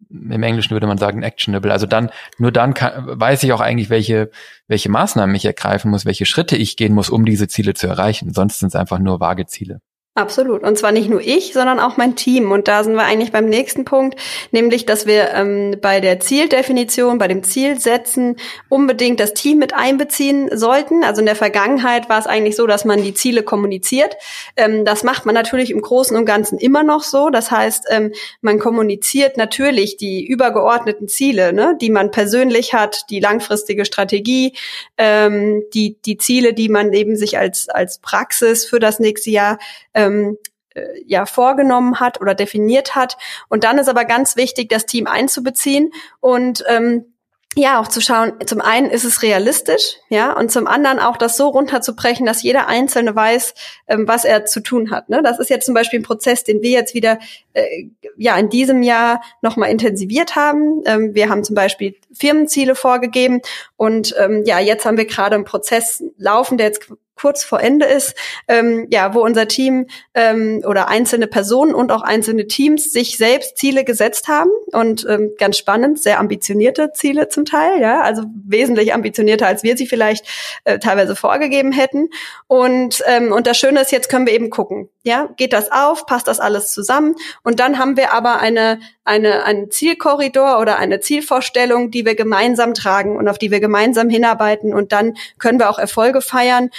[0.08, 1.72] im Englischen würde man sagen, actionable.
[1.72, 4.30] Also dann, nur dann kann, weiß ich auch eigentlich, welche,
[4.68, 8.32] welche Maßnahmen ich ergreifen muss, welche Schritte ich gehen muss, um diese Ziele zu erreichen.
[8.32, 9.80] Sonst sind es einfach nur vage Ziele.
[10.16, 10.62] Absolut.
[10.62, 12.50] Und zwar nicht nur ich, sondern auch mein Team.
[12.50, 14.18] Und da sind wir eigentlich beim nächsten Punkt,
[14.50, 18.36] nämlich, dass wir ähm, bei der Zieldefinition, bei dem Zielsetzen
[18.70, 21.04] unbedingt das Team mit einbeziehen sollten.
[21.04, 24.16] Also in der Vergangenheit war es eigentlich so, dass man die Ziele kommuniziert.
[24.56, 27.28] Ähm, das macht man natürlich im Großen und Ganzen immer noch so.
[27.28, 33.20] Das heißt, ähm, man kommuniziert natürlich die übergeordneten Ziele, ne, die man persönlich hat, die
[33.20, 34.54] langfristige Strategie,
[34.96, 39.58] ähm, die, die Ziele, die man eben sich als, als Praxis für das nächste Jahr
[40.06, 40.38] ähm,
[40.74, 43.16] äh, ja vorgenommen hat oder definiert hat.
[43.48, 45.90] Und dann ist aber ganz wichtig, das Team einzubeziehen
[46.20, 47.12] und ähm,
[47.58, 51.38] ja, auch zu schauen, zum einen ist es realistisch, ja, und zum anderen auch das
[51.38, 53.54] so runterzubrechen, dass jeder Einzelne weiß,
[53.88, 55.08] ähm, was er zu tun hat.
[55.08, 55.22] Ne?
[55.22, 57.18] Das ist jetzt zum Beispiel ein Prozess, den wir jetzt wieder
[57.54, 57.88] äh,
[58.18, 60.82] ja in diesem Jahr nochmal intensiviert haben.
[60.84, 63.40] Ähm, wir haben zum Beispiel Firmenziele vorgegeben
[63.76, 67.86] und ähm, ja, jetzt haben wir gerade einen Prozess laufen, der jetzt kurz vor Ende
[67.86, 68.14] ist,
[68.46, 73.56] ähm, ja, wo unser Team ähm, oder einzelne Personen und auch einzelne Teams sich selbst
[73.56, 78.92] Ziele gesetzt haben und ähm, ganz spannend, sehr ambitionierte Ziele zum Teil, ja, also wesentlich
[78.94, 80.26] ambitionierter, als wir sie vielleicht
[80.64, 82.10] äh, teilweise vorgegeben hätten.
[82.46, 86.06] Und ähm, und das Schöne ist, jetzt können wir eben gucken, ja, geht das auf,
[86.06, 87.14] passt das alles zusammen?
[87.42, 92.74] Und dann haben wir aber eine eine einen Zielkorridor oder eine Zielvorstellung, die wir gemeinsam
[92.74, 96.70] tragen und auf die wir gemeinsam hinarbeiten und dann können wir auch Erfolge feiern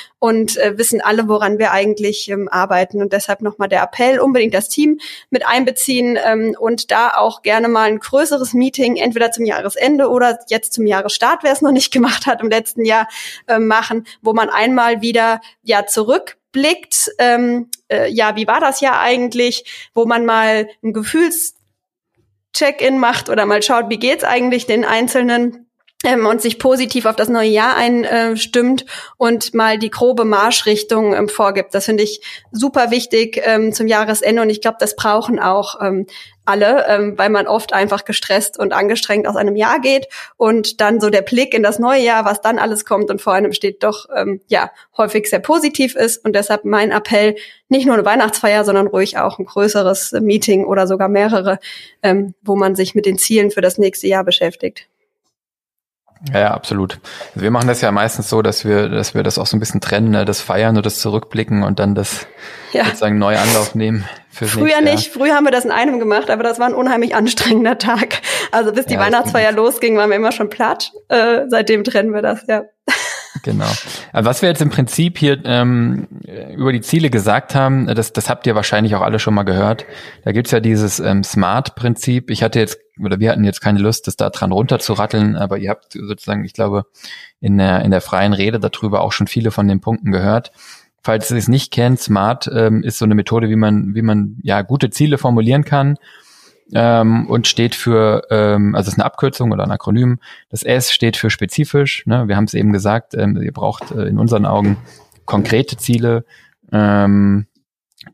[0.58, 3.02] äh, wissen alle, woran wir eigentlich ähm, arbeiten.
[3.02, 7.68] Und deshalb nochmal der Appell, unbedingt das Team mit einbeziehen ähm, und da auch gerne
[7.68, 11.92] mal ein größeres Meeting, entweder zum Jahresende oder jetzt zum Jahresstart, wer es noch nicht
[11.98, 13.08] gemacht hat, im letzten Jahr
[13.48, 19.00] äh, machen, wo man einmal wieder ja zurückblickt, ähm, äh, ja, wie war das ja
[19.00, 21.56] eigentlich, wo man mal ein Gefühls
[22.54, 25.67] Check-in macht oder mal schaut, wie geht's eigentlich den Einzelnen
[26.08, 28.86] ähm, und sich positiv auf das neue Jahr einstimmt
[29.18, 31.76] und mal die grobe Marschrichtung ähm, vorgibt.
[31.76, 36.08] Das finde ich super wichtig ähm, zum Jahresende und ich glaube, das brauchen auch ähm,
[36.46, 41.02] alle, ähm, weil man oft einfach gestresst und angestrengt aus einem Jahr geht und dann
[41.02, 43.84] so der Blick in das neue Jahr, was dann alles kommt und vor einem steht,
[43.84, 47.36] doch ähm, ja häufig sehr positiv ist und deshalb mein Appell,
[47.68, 51.60] nicht nur eine Weihnachtsfeier, sondern ruhig auch ein größeres Meeting oder sogar mehrere,
[52.42, 54.88] wo man sich mit den Zielen für das nächste Jahr beschäftigt.
[56.34, 57.00] Ja, ja, absolut.
[57.34, 59.60] Also wir machen das ja meistens so, dass wir, dass wir das auch so ein
[59.60, 60.26] bisschen trennen, ne?
[60.26, 62.28] das Feiern und das Zurückblicken und dann das
[62.74, 62.86] ja.
[62.86, 64.06] sozusagen neu Anlauf nehmen.
[64.30, 67.78] Früher nicht, früher haben wir das in einem gemacht, aber das war ein unheimlich anstrengender
[67.78, 68.22] Tag.
[68.52, 70.92] Also bis die ja, Weihnachtsfeier losging, waren wir immer schon platt.
[71.10, 72.66] Äh, seitdem trennen wir das, ja.
[73.44, 73.68] Genau.
[74.12, 76.08] Also was wir jetzt im Prinzip hier ähm,
[76.56, 79.86] über die Ziele gesagt haben, das, das habt ihr wahrscheinlich auch alle schon mal gehört.
[80.24, 82.30] Da gibt's ja dieses ähm, Smart-Prinzip.
[82.30, 85.70] Ich hatte jetzt, oder wir hatten jetzt keine Lust, das da dran runterzuratteln, aber ihr
[85.70, 86.86] habt sozusagen, ich glaube,
[87.40, 90.52] in der, in der freien Rede darüber auch schon viele von den Punkten gehört.
[91.04, 94.38] Falls ihr es nicht kennt, Smart ähm, ist so eine Methode, wie man, wie man
[94.42, 95.98] ja gute Ziele formulieren kann
[96.74, 100.20] ähm, und steht für, ähm, also es ist eine Abkürzung oder ein Akronym.
[100.50, 102.06] Das S steht für spezifisch.
[102.06, 102.28] Ne?
[102.28, 104.78] Wir haben es eben gesagt, ähm, ihr braucht äh, in unseren Augen
[105.26, 106.26] konkrete Ziele.
[106.72, 107.48] Ähm,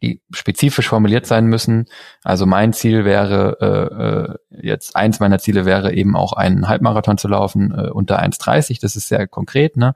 [0.01, 1.85] die spezifisch formuliert sein müssen.
[2.23, 7.17] Also mein Ziel wäre äh, äh, jetzt eins meiner Ziele wäre eben auch einen Halbmarathon
[7.17, 8.81] zu laufen äh, unter 1,30.
[8.81, 9.77] Das ist sehr konkret.
[9.77, 9.95] Ne?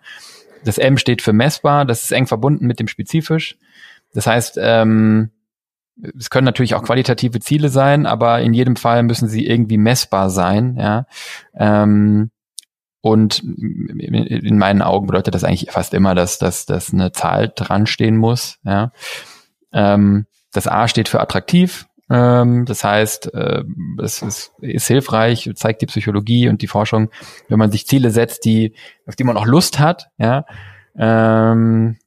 [0.64, 1.86] Das M steht für messbar.
[1.86, 3.58] Das ist eng verbunden mit dem spezifisch.
[4.14, 5.32] Das heißt, ähm,
[6.18, 10.30] es können natürlich auch qualitative Ziele sein, aber in jedem Fall müssen sie irgendwie messbar
[10.30, 10.78] sein.
[10.80, 11.06] Ja.
[11.56, 12.32] Ähm,
[13.02, 17.88] und in meinen Augen bedeutet das eigentlich fast immer, dass, dass, dass eine Zahl dran
[17.88, 18.60] stehen muss.
[18.64, 18.92] Ja.
[19.72, 21.88] Ähm, das A steht für attraktiv.
[22.10, 23.64] Ähm, das heißt, äh,
[24.02, 27.10] es ist, ist hilfreich, zeigt die Psychologie und die Forschung,
[27.50, 28.74] wenn man sich Ziele setzt, die,
[29.06, 30.10] auf die man auch Lust hat.
[30.18, 30.46] Ja.
[30.98, 31.98] Ähm,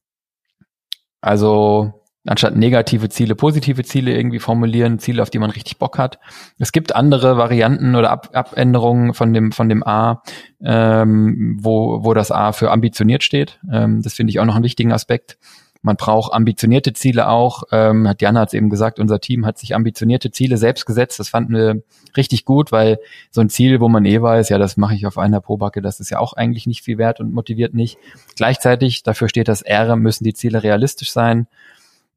[1.21, 6.19] also anstatt negative Ziele positive Ziele irgendwie formulieren, Ziele, auf die man richtig Bock hat.
[6.59, 10.21] Es gibt andere Varianten oder Ab Abänderungen von dem von dem A,
[10.63, 13.59] ähm, wo wo das A für ambitioniert steht.
[13.71, 15.37] Ähm, das finde ich auch noch einen wichtigen Aspekt.
[15.83, 17.63] Man braucht ambitionierte Ziele auch.
[17.71, 21.19] Ähm, Diana hat es eben gesagt, unser Team hat sich ambitionierte Ziele selbst gesetzt.
[21.19, 21.81] Das fanden wir
[22.15, 22.99] richtig gut, weil
[23.31, 25.99] so ein Ziel, wo man eh weiß, ja, das mache ich auf einer Probacke, das
[25.99, 27.97] ist ja auch eigentlich nicht viel wert und motiviert nicht.
[28.35, 31.47] Gleichzeitig, dafür steht das R, müssen die Ziele realistisch sein.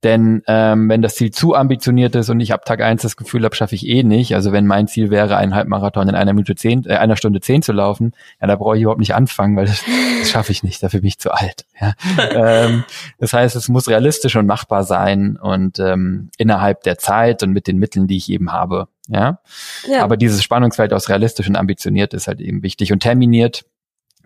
[0.04, 3.42] Denn ähm, wenn das Ziel zu ambitioniert ist und ich ab Tag eins das Gefühl
[3.42, 6.54] habe, schaffe ich eh nicht, also wenn mein Ziel wäre, einen Halbmarathon in einer Minute
[6.54, 9.64] zehn, äh, einer Stunde zehn zu laufen, ja, da brauche ich überhaupt nicht anfangen, weil
[9.64, 9.82] das,
[10.20, 11.64] das schaffe ich nicht, dafür bin ich zu alt.
[11.80, 11.94] Ja.
[12.34, 12.84] ähm,
[13.18, 17.66] das heißt, es muss realistisch und machbar sein und ähm, innerhalb der Zeit und mit
[17.66, 18.88] den Mitteln, die ich eben habe.
[19.08, 19.40] Ja?
[19.88, 20.04] ja.
[20.04, 23.64] Aber dieses Spannungsfeld aus realistisch und ambitioniert ist halt eben wichtig und terminiert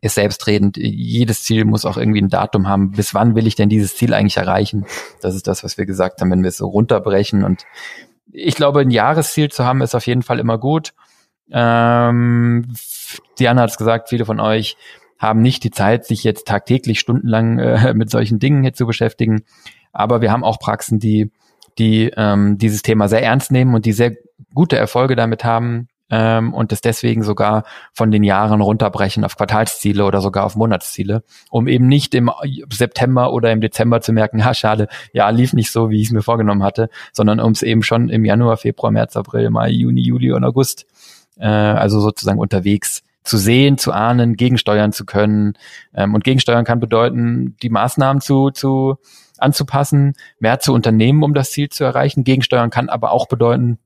[0.01, 0.77] ist selbstredend.
[0.77, 2.93] Jedes Ziel muss auch irgendwie ein Datum haben.
[2.93, 4.87] Bis wann will ich denn dieses Ziel eigentlich erreichen?
[5.21, 7.45] Das ist das, was wir gesagt haben, wenn wir es so runterbrechen.
[7.45, 7.65] Und
[8.33, 10.95] ich glaube, ein Jahresziel zu haben, ist auf jeden Fall immer gut.
[11.51, 12.67] Ähm,
[13.39, 14.77] Diana hat es gesagt, viele von euch
[15.19, 19.43] haben nicht die Zeit, sich jetzt tagtäglich stundenlang äh, mit solchen Dingen hier zu beschäftigen.
[19.93, 21.33] Aber wir haben auch Praxen, die,
[21.79, 24.17] die ähm, dieses Thema sehr ernst nehmen und die sehr
[24.55, 30.05] gute Erfolge damit haben, ähm, und es deswegen sogar von den Jahren runterbrechen auf Quartalsziele
[30.05, 32.31] oder sogar auf Monatsziele, um eben nicht im
[32.73, 36.13] September oder im Dezember zu merken, ja schade, ja lief nicht so, wie ich es
[36.13, 40.03] mir vorgenommen hatte, sondern um es eben schon im Januar, Februar, März, April, Mai, Juni,
[40.03, 40.87] Juli und August,
[41.39, 45.55] äh, also sozusagen unterwegs zu sehen, zu ahnen, gegensteuern zu können.
[45.95, 48.97] Ähm, und gegensteuern kann bedeuten, die Maßnahmen zu, zu
[49.37, 52.25] anzupassen, mehr zu unternehmen, um das Ziel zu erreichen.
[52.25, 53.79] Gegensteuern kann aber auch bedeuten,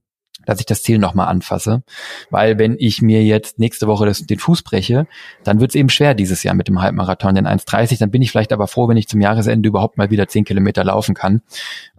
[0.47, 1.83] dass ich das Ziel nochmal anfasse.
[2.31, 5.07] Weil wenn ich mir jetzt nächste Woche das, den Fuß breche,
[5.45, 7.99] dann wird es eben schwer dieses Jahr mit dem Halbmarathon, den 1,30.
[7.99, 10.85] Dann bin ich vielleicht aber froh, wenn ich zum Jahresende überhaupt mal wieder 10 Kilometer
[10.85, 11.43] laufen kann.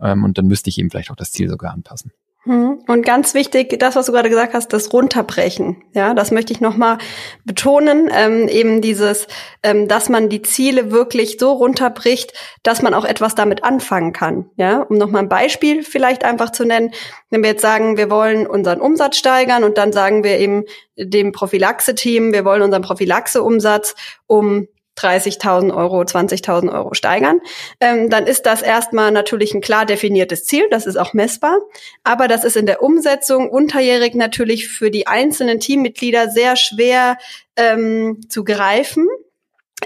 [0.01, 2.11] Ähm, und dann müsste ich eben vielleicht auch das Ziel sogar anpassen.
[2.45, 2.79] Hm.
[2.87, 5.81] Und ganz wichtig, das, was du gerade gesagt hast, das Runterbrechen.
[5.93, 6.97] Ja, das möchte ich nochmal
[7.45, 8.09] betonen.
[8.13, 9.27] Ähm, eben dieses,
[9.63, 14.49] ähm, dass man die Ziele wirklich so runterbricht, dass man auch etwas damit anfangen kann.
[14.57, 16.91] Ja, um nochmal ein Beispiel vielleicht einfach zu nennen.
[17.29, 20.65] Wenn wir jetzt sagen, wir wollen unseren Umsatz steigern und dann sagen wir eben
[20.97, 23.95] dem Prophylaxe-Team, wir wollen unseren Prophylaxe-Umsatz
[24.27, 27.39] um 30.000 Euro, 20.000 Euro steigern,
[27.79, 31.57] ähm, dann ist das erstmal natürlich ein klar definiertes Ziel, das ist auch messbar,
[32.03, 37.17] aber das ist in der Umsetzung unterjährig natürlich für die einzelnen Teammitglieder sehr schwer
[37.55, 39.07] ähm, zu greifen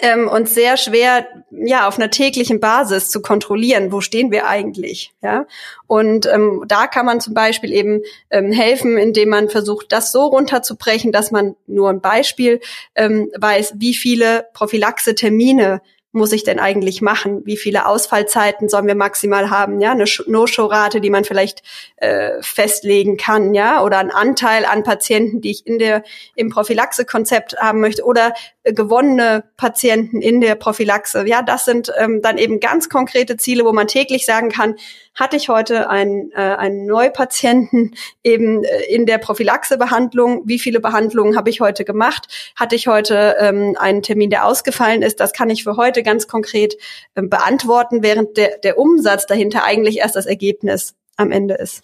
[0.01, 5.13] ähm, und sehr schwer, ja, auf einer täglichen Basis zu kontrollieren, wo stehen wir eigentlich,
[5.21, 5.45] ja.
[5.87, 10.25] Und ähm, da kann man zum Beispiel eben ähm, helfen, indem man versucht, das so
[10.25, 12.59] runterzubrechen, dass man nur ein Beispiel
[12.95, 17.41] ähm, weiß, wie viele Prophylaxe-Termine muss ich denn eigentlich machen?
[17.45, 19.81] Wie viele Ausfallzeiten sollen wir maximal haben?
[19.81, 21.63] Ja, eine No-Show-Rate, die man vielleicht
[21.97, 26.03] äh, festlegen kann, ja, oder ein Anteil an Patienten, die ich in der
[26.35, 31.27] im Prophylaxe-Konzept haben möchte, oder äh, gewonnene Patienten in der Prophylaxe.
[31.27, 34.75] Ja, das sind ähm, dann eben ganz konkrete Ziele, wo man täglich sagen kann,
[35.17, 40.43] hatte ich heute einen, äh, einen Neupatienten eben äh, in der Prophylaxebehandlung.
[40.45, 42.27] Wie viele Behandlungen habe ich heute gemacht?
[42.55, 45.19] Hatte ich heute ähm, einen Termin, der ausgefallen ist?
[45.19, 46.75] Das kann ich für heute ganz konkret
[47.13, 51.83] äh, beantworten, während der, der Umsatz dahinter eigentlich erst das Ergebnis am Ende ist.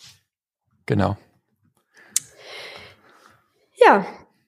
[0.85, 1.17] Genau.
[3.75, 4.05] Ja,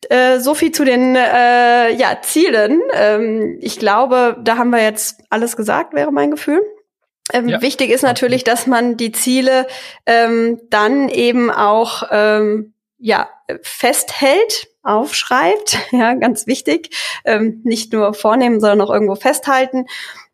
[0.09, 2.81] äh, so viel zu den äh, ja, Zielen.
[2.93, 6.61] Ähm, ich glaube, da haben wir jetzt alles gesagt, wäre mein Gefühl.
[7.33, 7.61] Ähm, ja.
[7.61, 9.67] Wichtig ist natürlich, dass man die Ziele
[10.05, 13.29] ähm, dann eben auch ähm, ja
[13.61, 16.95] festhält, aufschreibt, ja ganz wichtig,
[17.25, 19.85] ähm, nicht nur vornehmen, sondern auch irgendwo festhalten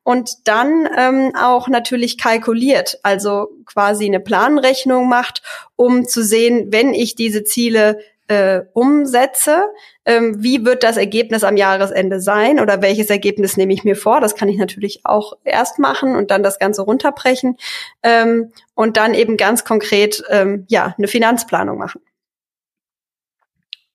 [0.03, 5.43] und dann ähm, auch natürlich kalkuliert, also quasi eine Planrechnung macht,
[5.75, 9.65] um zu sehen, wenn ich diese Ziele äh, umsetze,
[10.05, 14.21] ähm, wie wird das Ergebnis am Jahresende sein oder welches Ergebnis nehme ich mir vor?
[14.21, 17.57] Das kann ich natürlich auch erst machen und dann das Ganze runterbrechen
[18.01, 22.01] ähm, und dann eben ganz konkret ähm, ja eine Finanzplanung machen.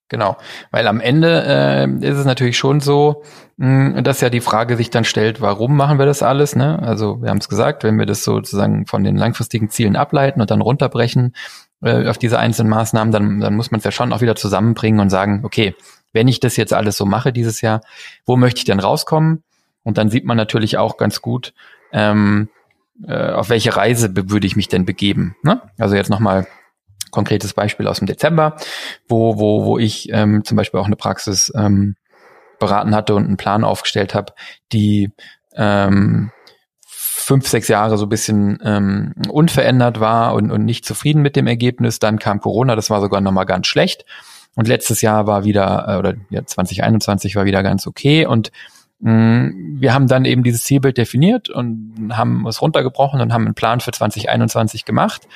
[0.09, 0.37] Genau,
[0.71, 3.25] weil am Ende äh, ist es natürlich schon so,
[3.57, 6.55] mh, dass ja die Frage sich dann stellt, warum machen wir das alles?
[6.55, 6.81] Ne?
[6.81, 10.51] Also wir haben es gesagt, wenn wir das sozusagen von den langfristigen Zielen ableiten und
[10.53, 11.35] dann runterbrechen
[11.83, 15.01] äh, auf diese einzelnen Maßnahmen, dann, dann muss man es ja schon auch wieder zusammenbringen
[15.01, 15.75] und sagen, okay,
[16.13, 17.81] wenn ich das jetzt alles so mache dieses Jahr,
[18.25, 19.43] wo möchte ich denn rauskommen?
[19.83, 21.53] Und dann sieht man natürlich auch ganz gut,
[21.93, 22.49] ähm,
[23.07, 25.37] äh, auf welche Reise würde ich mich denn begeben.
[25.43, 25.61] Ne?
[25.79, 26.47] Also jetzt nochmal
[27.17, 28.57] konkretes Beispiel aus dem Dezember,
[29.09, 31.97] wo, wo, wo ich ähm, zum Beispiel auch eine Praxis ähm,
[32.59, 34.35] beraten hatte und einen Plan aufgestellt habe,
[34.71, 35.11] die
[35.55, 36.31] ähm,
[36.87, 41.47] fünf, sechs Jahre so ein bisschen ähm, unverändert war und, und nicht zufrieden mit dem
[41.47, 41.99] Ergebnis.
[41.99, 44.05] Dann kam Corona, das war sogar nochmal ganz schlecht.
[44.55, 48.27] Und letztes Jahr war wieder, äh, oder ja, 2021 war wieder ganz okay.
[48.27, 48.53] Und
[49.01, 53.47] mh, mm, wir haben dann eben dieses Zielbild definiert und haben es runtergebrochen und haben
[53.47, 55.27] einen Plan für 2021 gemacht,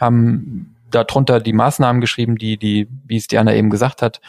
[0.00, 4.20] haben darunter die Maßnahmen geschrieben, die, die, wie es Diana eben gesagt hat,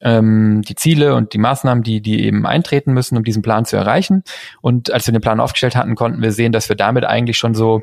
[0.00, 3.76] ähm, die Ziele und die Maßnahmen, die, die eben eintreten müssen, um diesen Plan zu
[3.76, 4.24] erreichen.
[4.60, 7.54] Und als wir den Plan aufgestellt hatten, konnten wir sehen, dass wir damit eigentlich schon
[7.54, 7.80] so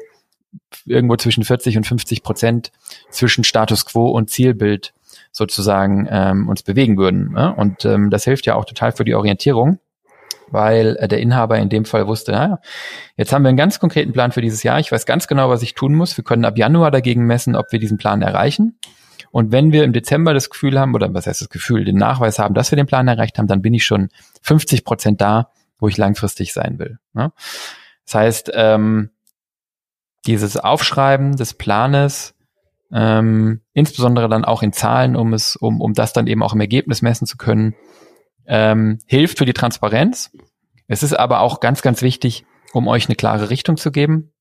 [0.86, 2.72] irgendwo zwischen 40 und 50 Prozent
[3.10, 4.94] zwischen Status quo und Zielbild
[5.32, 7.34] sozusagen ähm, uns bewegen würden.
[7.34, 7.54] Ne?
[7.56, 9.80] Und ähm, das hilft ja auch total für die Orientierung
[10.54, 12.60] weil äh, der Inhaber in dem Fall wusste, naja,
[13.18, 14.80] jetzt haben wir einen ganz konkreten Plan für dieses Jahr.
[14.80, 16.16] Ich weiß ganz genau, was ich tun muss.
[16.16, 18.80] Wir können ab Januar dagegen messen, ob wir diesen Plan erreichen.
[19.32, 22.38] Und wenn wir im Dezember das Gefühl haben, oder was heißt das Gefühl, den Nachweis
[22.38, 24.10] haben, dass wir den Plan erreicht haben, dann bin ich schon
[24.44, 27.00] 50 Prozent da, wo ich langfristig sein will.
[27.14, 27.32] Ne?
[28.06, 29.10] Das heißt, ähm,
[30.28, 32.36] dieses Aufschreiben des Planes,
[32.92, 36.62] ähm, insbesondere dann auch in Zahlen, um es, um, um das dann eben auch im
[36.62, 37.76] Ergebnis messen zu können,
[38.48, 40.32] ähm, hilft für die Transparenz.
[40.88, 44.32] Es ist aber auch ganz, ganz wichtig, um euch eine klare Richtung zu geben.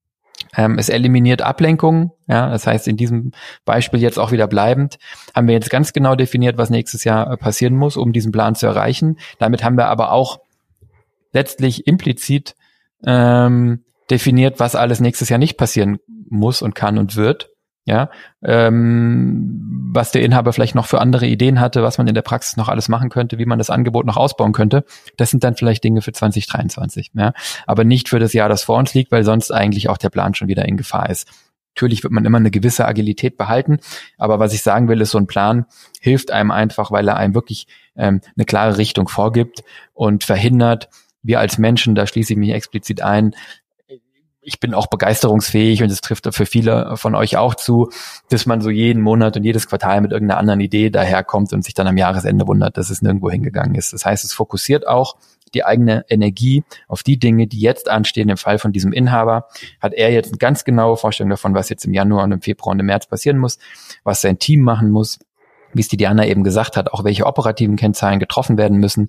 [0.56, 2.10] Ähm, es eliminiert Ablenkungen.
[2.26, 3.32] Ja, das heißt, in diesem
[3.64, 4.98] Beispiel jetzt auch wieder bleibend,
[5.34, 8.54] haben wir jetzt ganz genau definiert, was nächstes Jahr äh, passieren muss, um diesen Plan
[8.54, 9.18] zu erreichen.
[9.38, 10.40] Damit haben wir aber auch
[11.32, 12.54] letztlich implizit
[13.06, 17.51] ähm, definiert, was alles nächstes Jahr nicht passieren muss und kann und wird
[17.84, 18.10] ja,
[18.44, 22.56] ähm, was der Inhaber vielleicht noch für andere Ideen hatte, was man in der Praxis
[22.56, 24.84] noch alles machen könnte, wie man das Angebot noch ausbauen könnte,
[25.16, 27.32] das sind dann vielleicht Dinge für 2023, ja,
[27.66, 30.34] aber nicht für das Jahr, das vor uns liegt, weil sonst eigentlich auch der Plan
[30.34, 31.28] schon wieder in Gefahr ist.
[31.74, 33.78] Natürlich wird man immer eine gewisse Agilität behalten,
[34.16, 35.66] aber was ich sagen will, ist, so ein Plan
[36.00, 37.66] hilft einem einfach, weil er einem wirklich
[37.96, 39.64] ähm, eine klare Richtung vorgibt
[39.94, 40.88] und verhindert,
[41.22, 43.34] wir als Menschen, da schließe ich mich explizit ein,
[44.44, 47.90] ich bin auch begeisterungsfähig und es trifft für viele von euch auch zu,
[48.28, 51.74] dass man so jeden Monat und jedes Quartal mit irgendeiner anderen Idee daherkommt und sich
[51.74, 53.92] dann am Jahresende wundert, dass es nirgendwo hingegangen ist.
[53.92, 55.16] Das heißt, es fokussiert auch
[55.54, 58.28] die eigene Energie auf die Dinge, die jetzt anstehen.
[58.28, 59.46] Im Fall von diesem Inhaber
[59.80, 62.72] hat er jetzt eine ganz genaue Vorstellung davon, was jetzt im Januar und im Februar
[62.72, 63.58] und im März passieren muss,
[64.02, 65.20] was sein Team machen muss,
[65.72, 69.08] wie es die Diana eben gesagt hat, auch welche operativen Kennzahlen getroffen werden müssen,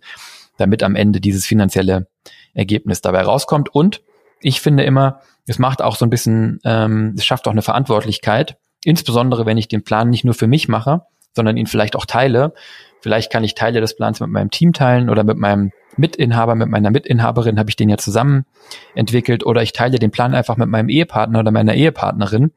[0.58, 2.08] damit am Ende dieses finanzielle
[2.54, 4.02] Ergebnis dabei rauskommt und
[4.44, 8.58] ich finde immer, es macht auch so ein bisschen, ähm, es schafft auch eine Verantwortlichkeit,
[8.84, 11.02] insbesondere wenn ich den Plan nicht nur für mich mache,
[11.36, 12.54] sondern ihn vielleicht auch teile.
[13.02, 16.70] Vielleicht kann ich Teile des Plans mit meinem Team teilen oder mit meinem Mitinhaber, mit
[16.70, 18.46] meiner Mitinhaberin habe ich den ja zusammen
[18.96, 22.52] entwickelt oder ich teile den Plan einfach mit meinem Ehepartner oder meiner Ehepartnerin,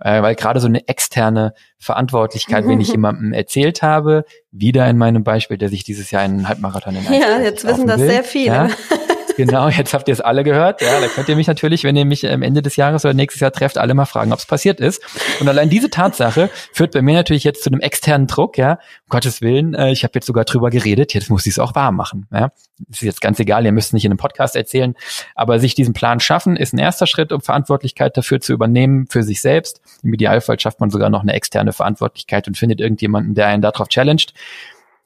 [0.00, 5.24] äh, weil gerade so eine externe Verantwortlichkeit, wenn ich jemandem erzählt habe, wieder in meinem
[5.24, 8.54] Beispiel, der sich dieses Jahr einen Halbmarathon in Ja, jetzt wissen das will, sehr viele.
[8.54, 8.68] Ja,
[9.36, 10.80] Genau, jetzt habt ihr es alle gehört.
[10.80, 13.40] Ja, da könnt ihr mich natürlich, wenn ihr mich am Ende des Jahres oder nächstes
[13.40, 15.02] Jahr trefft, alle mal fragen, ob es passiert ist.
[15.40, 18.56] Und allein diese Tatsache führt bei mir natürlich jetzt zu einem externen Druck.
[18.58, 21.14] Ja, um Gottes Willen, äh, ich habe jetzt sogar drüber geredet.
[21.14, 22.26] Jetzt muss ich es auch wahr machen.
[22.32, 22.50] Ja,
[22.90, 23.64] ist jetzt ganz egal.
[23.64, 24.94] Ihr müsst nicht in einem Podcast erzählen,
[25.34, 29.22] aber sich diesen Plan schaffen ist ein erster Schritt, um Verantwortlichkeit dafür zu übernehmen für
[29.22, 29.80] sich selbst.
[30.02, 33.88] Im Idealfall schafft man sogar noch eine externe Verantwortlichkeit und findet irgendjemanden, der einen darauf
[33.88, 34.32] challenged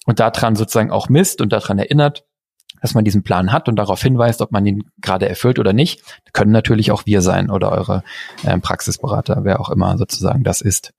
[0.07, 2.25] und daran sozusagen auch misst und daran erinnert
[2.81, 6.03] dass man diesen Plan hat und darauf hinweist, ob man ihn gerade erfüllt oder nicht.
[6.33, 8.03] Können natürlich auch wir sein oder eure
[8.45, 10.93] äh, Praxisberater, wer auch immer sozusagen das ist.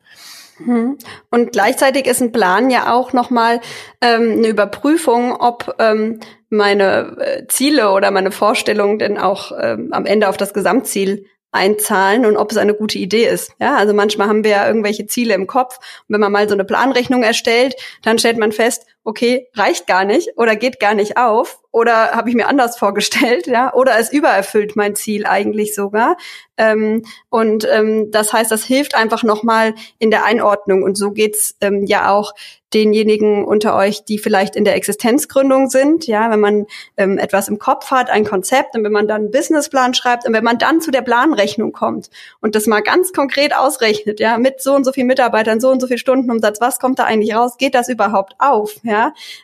[0.66, 0.98] Mhm.
[1.30, 3.62] Und gleichzeitig ist ein Plan ja auch nochmal
[4.02, 10.06] ähm, eine Überprüfung, ob ähm, meine äh, Ziele oder meine Vorstellungen denn auch ähm, am
[10.06, 13.54] Ende auf das Gesamtziel einzahlen und ob es eine gute Idee ist.
[13.60, 15.78] Ja, also manchmal haben wir ja irgendwelche Ziele im Kopf.
[15.78, 20.06] Und wenn man mal so eine Planrechnung erstellt, dann stellt man fest, okay, reicht gar
[20.06, 24.12] nicht oder geht gar nicht auf oder habe ich mir anders vorgestellt, ja, oder es
[24.12, 26.18] übererfüllt mein Ziel eigentlich sogar.
[26.58, 30.84] Ähm, und ähm, das heißt, das hilft einfach nochmal in der Einordnung.
[30.84, 32.34] Und so geht's ähm, ja auch
[32.74, 37.60] denjenigen unter euch, die vielleicht in der Existenzgründung sind, ja, wenn man ähm, etwas im
[37.60, 40.80] Kopf hat, ein Konzept und wenn man dann einen Businessplan schreibt und wenn man dann
[40.80, 44.94] zu der Planrechnung kommt und das mal ganz konkret ausrechnet, ja, mit so und so
[44.94, 47.58] viel Mitarbeitern, so und so viel Stundenumsatz, was kommt da eigentlich raus?
[47.58, 48.76] Geht das überhaupt auf?
[48.84, 48.91] Ja,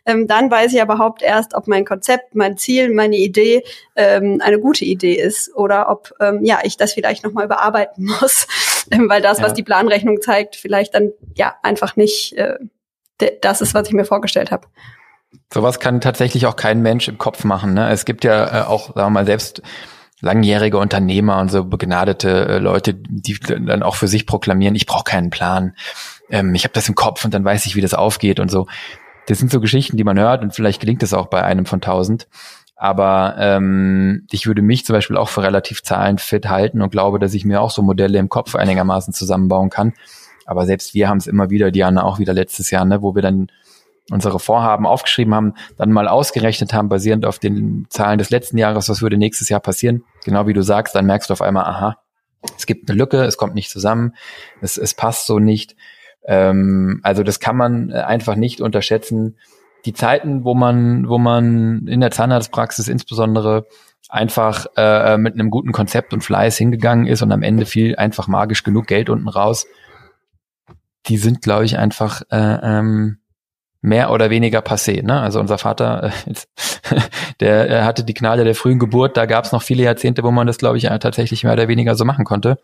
[0.06, 3.64] ähm, dann weiß ich überhaupt erst, ob mein Konzept, mein Ziel, meine Idee
[3.95, 8.06] ähm, eine gute Idee ist oder ob ähm, ja ich das vielleicht noch mal überarbeiten
[8.20, 8.48] muss,
[8.91, 9.45] ähm, weil das, ja.
[9.45, 12.56] was die Planrechnung zeigt, vielleicht dann ja einfach nicht äh,
[13.41, 14.68] das ist, was ich mir vorgestellt habe.
[15.54, 17.74] Sowas kann tatsächlich auch kein Mensch im Kopf machen.
[17.74, 17.89] Ne?
[17.89, 19.62] Es gibt ja äh, auch, sagen wir mal, selbst
[20.20, 25.04] langjährige Unternehmer und so begnadete äh, Leute, die dann auch für sich proklamieren, ich brauche
[25.04, 25.76] keinen Plan.
[26.30, 28.68] Ähm, ich habe das im Kopf und dann weiß ich, wie das aufgeht und so.
[29.28, 31.82] Das sind so Geschichten, die man hört und vielleicht gelingt es auch bei einem von
[31.82, 32.28] tausend.
[32.75, 37.34] Aber ähm, ich würde mich zum Beispiel auch für relativ zahlenfit halten und glaube, dass
[37.34, 39.93] ich mir auch so Modelle im Kopf einigermaßen zusammenbauen kann.
[40.45, 43.21] Aber selbst wir haben es immer wieder, Diana auch wieder letztes Jahr, ne, wo wir
[43.21, 43.47] dann
[44.11, 48.88] unsere Vorhaben aufgeschrieben haben, dann mal ausgerechnet haben, basierend auf den Zahlen des letzten Jahres,
[48.88, 50.03] was würde nächstes Jahr passieren.
[50.23, 51.97] Genau wie du sagst, dann merkst du auf einmal, aha,
[52.57, 54.13] es gibt eine Lücke, es kommt nicht zusammen,
[54.61, 55.75] es, es passt so nicht.
[56.28, 59.38] Ähm, also das kann man einfach nicht unterschätzen.
[59.86, 63.65] Die Zeiten, wo man, wo man in der Zahnarztpraxis insbesondere
[64.09, 68.28] einfach äh, mit einem guten Konzept und Fleiß hingegangen ist und am Ende fiel einfach
[68.28, 69.65] magisch genug Geld unten raus,
[71.07, 73.19] die sind, glaube ich, einfach äh, ähm,
[73.82, 75.03] mehr oder weniger passé.
[75.03, 75.19] Ne?
[75.19, 76.99] Also unser Vater, äh,
[77.39, 80.32] der er hatte die Gnade der frühen Geburt, da gab es noch viele Jahrzehnte, wo
[80.32, 82.57] man das, glaube ich, tatsächlich mehr oder weniger so machen konnte.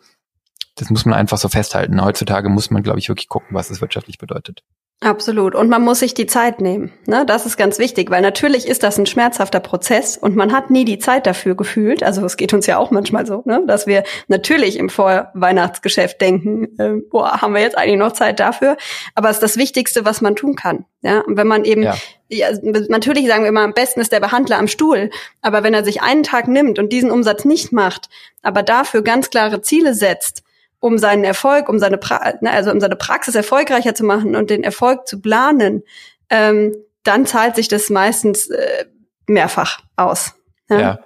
[0.76, 2.04] Das muss man einfach so festhalten.
[2.04, 4.64] Heutzutage muss man, glaube ich, wirklich gucken, was es wirtschaftlich bedeutet.
[5.04, 5.54] Absolut.
[5.54, 6.94] Und man muss sich die Zeit nehmen.
[7.06, 7.26] Ne?
[7.26, 10.86] Das ist ganz wichtig, weil natürlich ist das ein schmerzhafter Prozess und man hat nie
[10.86, 12.04] die Zeit dafür gefühlt.
[12.04, 13.62] Also es geht uns ja auch manchmal so, ne?
[13.68, 18.78] dass wir natürlich im Vorweihnachtsgeschäft denken, äh, boah, haben wir jetzt eigentlich noch Zeit dafür?
[19.14, 20.86] Aber es ist das Wichtigste, was man tun kann.
[21.02, 21.20] Ja?
[21.20, 21.96] Und wenn man eben, ja.
[22.30, 25.10] ja, natürlich sagen wir immer, am besten ist der Behandler am Stuhl.
[25.42, 28.08] Aber wenn er sich einen Tag nimmt und diesen Umsatz nicht macht,
[28.42, 30.44] aber dafür ganz klare Ziele setzt,
[30.84, 34.50] um seinen Erfolg, um seine, pra ne, also um seine Praxis erfolgreicher zu machen und
[34.50, 35.84] den Erfolg zu planen,
[36.30, 38.86] ähm, dann zahlt sich das meistens äh,
[39.26, 40.34] mehrfach aus.
[40.70, 41.00] Ja,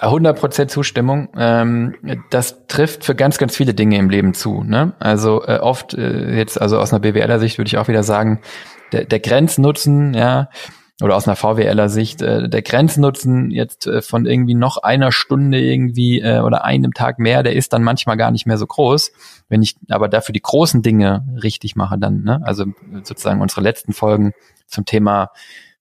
[0.00, 1.28] 100 Prozent Zustimmung.
[1.38, 1.94] Ähm,
[2.30, 4.62] das trifft für ganz, ganz viele Dinge im Leben zu.
[4.62, 4.92] Ne?
[4.98, 8.40] Also äh, oft äh, jetzt, also aus einer BWLer Sicht würde ich auch wieder sagen,
[8.92, 10.50] der, der Grenznutzen, ja,
[11.00, 15.60] oder aus einer VWLer Sicht, äh, der Grenznutzen jetzt äh, von irgendwie noch einer Stunde
[15.60, 19.12] irgendwie äh, oder einem Tag mehr, der ist dann manchmal gar nicht mehr so groß.
[19.48, 22.40] Wenn ich aber dafür die großen Dinge richtig mache, dann, ne?
[22.42, 22.64] also
[23.04, 24.32] sozusagen unsere letzten Folgen
[24.66, 25.30] zum Thema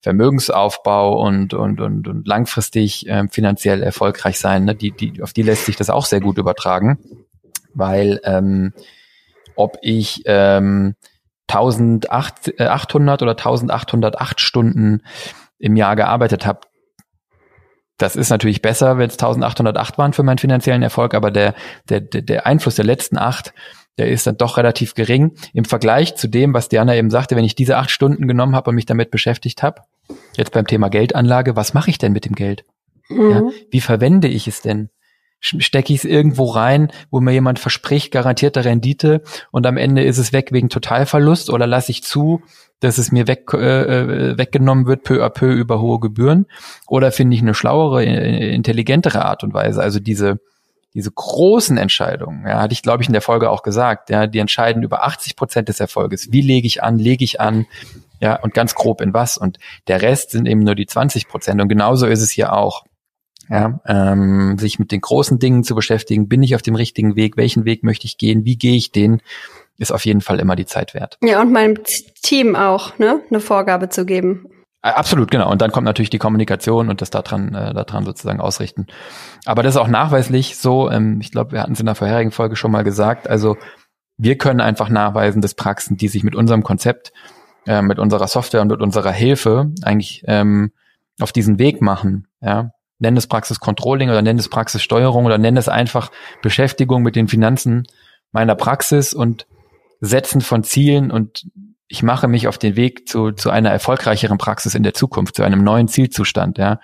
[0.02, 4.76] Vermögensaufbau und, und, und, und langfristig äh, finanziell erfolgreich sein, ne?
[4.76, 7.00] die, die, auf die lässt sich das auch sehr gut übertragen,
[7.74, 8.74] weil ähm,
[9.56, 10.96] ob ich ähm,
[11.50, 15.02] 1800 äh, oder 1808 Stunden
[15.60, 16.62] im Jahr gearbeitet habe.
[17.98, 21.56] Das ist natürlich besser, wenn es 1808 waren für meinen finanziellen Erfolg, aber der,
[21.90, 23.54] der, der Einfluss der letzten acht,
[23.98, 27.44] der ist dann doch relativ gering im Vergleich zu dem, was Diana eben sagte, wenn
[27.44, 29.82] ich diese acht Stunden genommen habe und mich damit beschäftigt habe.
[30.36, 32.64] Jetzt beim Thema Geldanlage, was mache ich denn mit dem Geld?
[33.10, 33.32] Mhm.
[33.32, 33.42] Ja,
[33.72, 34.90] wie verwende ich es denn?
[35.40, 39.22] Stecke ich es irgendwo rein, wo mir jemand verspricht, garantierte Rendite
[39.52, 42.42] und am Ende ist es weg wegen Totalverlust oder lasse ich zu,
[42.80, 46.46] dass es mir weg, äh, äh, weggenommen wird, peu à peu über hohe Gebühren?
[46.88, 50.40] Oder finde ich eine schlauere, äh, intelligentere Art und Weise, also diese
[50.94, 54.40] diese großen Entscheidungen, ja, hatte ich glaube ich in der Folge auch gesagt, ja, die
[54.40, 56.32] entscheiden über 80 Prozent des Erfolges.
[56.32, 57.68] Wie lege ich an, lege ich an,
[58.20, 59.38] ja, und ganz grob in was?
[59.38, 61.62] Und der Rest sind eben nur die 20 Prozent.
[61.62, 62.84] Und genauso ist es hier auch
[63.50, 66.28] ja, ähm, sich mit den großen Dingen zu beschäftigen.
[66.28, 67.38] Bin ich auf dem richtigen Weg?
[67.38, 68.46] Welchen Weg möchte ich gehen?
[68.46, 69.22] Wie gehe ich den?
[69.78, 71.18] Ist auf jeden Fall immer die Zeit wert.
[71.24, 71.78] Ja, und meinem
[72.24, 74.48] Team auch, ne, eine Vorgabe zu geben.
[74.82, 75.52] Absolut, genau.
[75.52, 78.88] Und dann kommt natürlich die Kommunikation und das daran, äh, daran sozusagen ausrichten.
[79.46, 82.32] Aber das ist auch nachweislich so, ähm, ich glaube, wir hatten es in der vorherigen
[82.32, 83.58] Folge schon mal gesagt, also
[84.18, 87.12] wir können einfach nachweisen, dass Praxen, die sich mit unserem Konzept,
[87.66, 90.72] äh, mit unserer Software und mit unserer Hilfe eigentlich ähm,
[91.20, 95.70] auf diesen Weg machen, ja, nenn es Praxiscontrolling oder nenn es Praxissteuerung oder nenn es
[95.70, 97.84] einfach Beschäftigung mit den Finanzen
[98.32, 99.48] meiner Praxis und
[100.00, 101.48] Setzen von Zielen und
[101.88, 105.44] ich mache mich auf den Weg zu, zu einer erfolgreicheren Praxis in der Zukunft, zu
[105.44, 106.80] einem neuen Zielzustand, ja.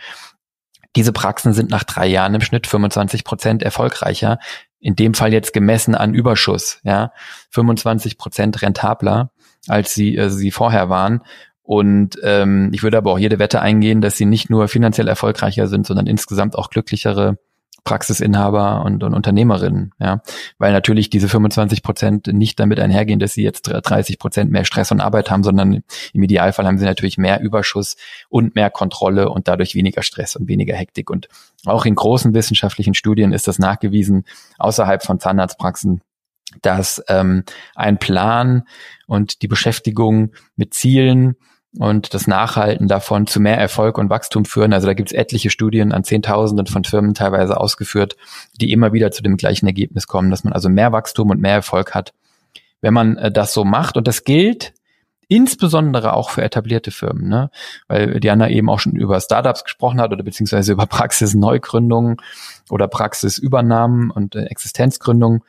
[0.96, 4.38] Diese Praxen sind nach drei Jahren im Schnitt 25 Prozent erfolgreicher.
[4.80, 7.12] In dem Fall jetzt gemessen an Überschuss, ja.
[7.50, 9.32] 25 Prozent rentabler,
[9.68, 11.22] als sie, äh, sie vorher waren.
[11.64, 15.68] Und ähm, ich würde aber auch jede Wette eingehen, dass sie nicht nur finanziell erfolgreicher
[15.68, 17.38] sind, sondern insgesamt auch glücklichere
[17.84, 20.22] Praxisinhaber und, und Unternehmerinnen, ja,
[20.58, 24.92] weil natürlich diese 25 Prozent nicht damit einhergehen, dass sie jetzt 30 Prozent mehr Stress
[24.92, 25.84] und Arbeit haben, sondern
[26.14, 27.98] im Idealfall haben sie natürlich mehr Überschuss
[28.30, 31.10] und mehr Kontrolle und dadurch weniger Stress und weniger Hektik.
[31.10, 31.28] Und
[31.66, 34.24] auch in großen wissenschaftlichen Studien ist das nachgewiesen,
[34.60, 36.02] außerhalb von Zahnarztpraxen,
[36.62, 37.44] dass ähm,
[37.76, 38.64] ein Plan
[39.08, 41.36] und die Beschäftigung mit Zielen
[41.80, 44.74] und das Nachhalten davon zu mehr Erfolg und Wachstum führen.
[44.74, 48.16] Also da gibt es etliche Studien an Zehntausenden von Firmen teilweise ausgeführt,
[48.62, 51.54] die immer wieder zu dem gleichen Ergebnis kommen, dass man also mehr Wachstum und mehr
[51.54, 52.14] Erfolg hat,
[52.82, 53.98] wenn man äh, das so macht.
[53.98, 54.74] Und das gilt
[55.28, 57.50] insbesondere auch für etablierte Firmen, ne?
[57.88, 62.18] weil Diana eben auch schon über Startups gesprochen hat oder beziehungsweise über Praxisneugründungen
[62.70, 65.42] oder Praxisübernahmen und äh, Existenzgründungen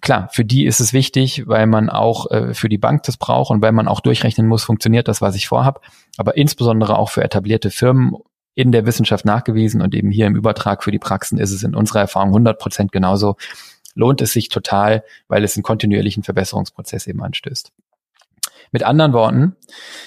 [0.00, 3.50] klar, für die ist es wichtig, weil man auch äh, für die Bank das braucht
[3.50, 5.82] und weil man auch durchrechnen muss, funktioniert das, was ich vorhab.
[6.16, 8.16] Aber insbesondere auch für etablierte Firmen
[8.54, 11.74] in der Wissenschaft nachgewiesen und eben hier im Übertrag für die Praxen ist es in
[11.74, 13.36] unserer Erfahrung 100 Prozent genauso.
[13.94, 17.72] Lohnt es sich total, weil es einen kontinuierlichen Verbesserungsprozess eben anstößt.
[18.70, 19.56] Mit anderen Worten,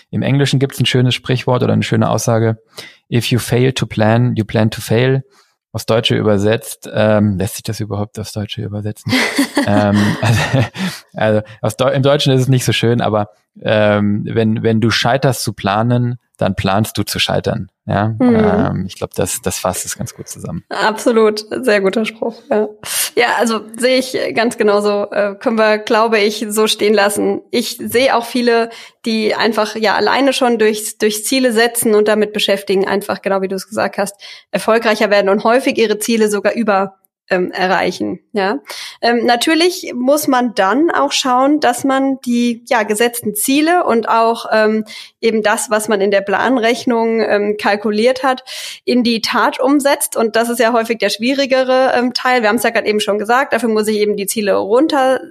[0.09, 2.61] im Englischen gibt es ein schönes Sprichwort oder eine schöne Aussage,
[3.11, 5.23] if you fail to plan, you plan to fail
[5.75, 6.89] aufs Deutsche übersetzt.
[6.91, 9.11] Ähm, lässt sich das überhaupt aufs Deutsche übersetzen?
[9.67, 10.61] ähm, also,
[11.13, 14.89] also aus Deu im Deutschen ist es nicht so schön, aber ähm, wenn, wenn du
[14.89, 17.69] scheiterst zu planen, dann planst du zu scheitern.
[17.87, 18.35] Ja, mhm.
[18.35, 20.63] ähm, ich glaube, das, das fasst es ganz gut zusammen.
[20.69, 22.35] Absolut, sehr guter Spruch.
[22.49, 22.67] Ja,
[23.15, 25.11] ja also sehe ich ganz genauso.
[25.11, 27.41] Äh, können wir, glaube ich, so stehen lassen.
[27.51, 28.69] Ich sehe auch viele,
[29.05, 33.47] die einfach ja alleine schon durch, durch Ziele setzen und damit beschäftigen, einfach genau wie
[33.47, 34.15] du es gesagt hast,
[34.51, 36.97] erfolgreicher werden und häufig ihre Ziele sogar über
[37.29, 38.19] ähm, erreichen.
[38.33, 38.59] Ja,
[39.01, 44.45] ähm, natürlich muss man dann auch schauen, dass man die ja gesetzten Ziele und auch
[44.51, 44.85] ähm,
[45.21, 48.43] eben das, was man in der Planrechnung ähm, kalkuliert hat,
[48.83, 50.15] in die Tat umsetzt.
[50.15, 52.41] Und das ist ja häufig der schwierigere ähm, Teil.
[52.41, 53.53] Wir haben es ja gerade eben schon gesagt.
[53.53, 55.21] Dafür muss ich eben die Ziele runter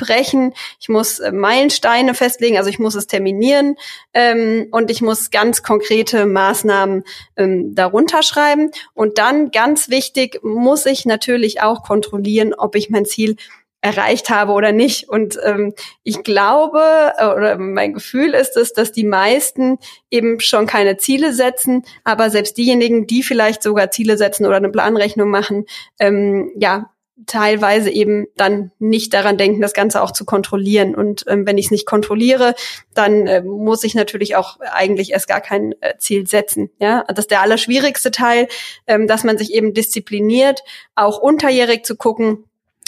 [0.00, 3.76] brechen, ich muss äh, Meilensteine festlegen, also ich muss es terminieren
[4.14, 7.04] ähm, und ich muss ganz konkrete Maßnahmen
[7.36, 8.70] ähm, darunter schreiben.
[8.94, 13.36] Und dann, ganz wichtig, muss ich natürlich auch kontrollieren, ob ich mein Ziel
[13.82, 15.08] erreicht habe oder nicht.
[15.08, 19.78] Und ähm, ich glaube äh, oder mein Gefühl ist es, dass die meisten
[20.10, 24.70] eben schon keine Ziele setzen, aber selbst diejenigen, die vielleicht sogar Ziele setzen oder eine
[24.70, 25.66] Planrechnung machen,
[25.98, 26.90] ähm, ja,
[27.26, 30.94] teilweise eben dann nicht daran denken, das Ganze auch zu kontrollieren.
[30.94, 32.54] Und ähm, wenn ich es nicht kontrolliere,
[32.94, 36.70] dann äh, muss ich natürlich auch eigentlich erst gar kein äh, Ziel setzen.
[36.78, 38.48] Ja, das ist der allerschwierigste Teil,
[38.86, 40.62] ähm, dass man sich eben diszipliniert,
[40.94, 42.44] auch unterjährig zu gucken,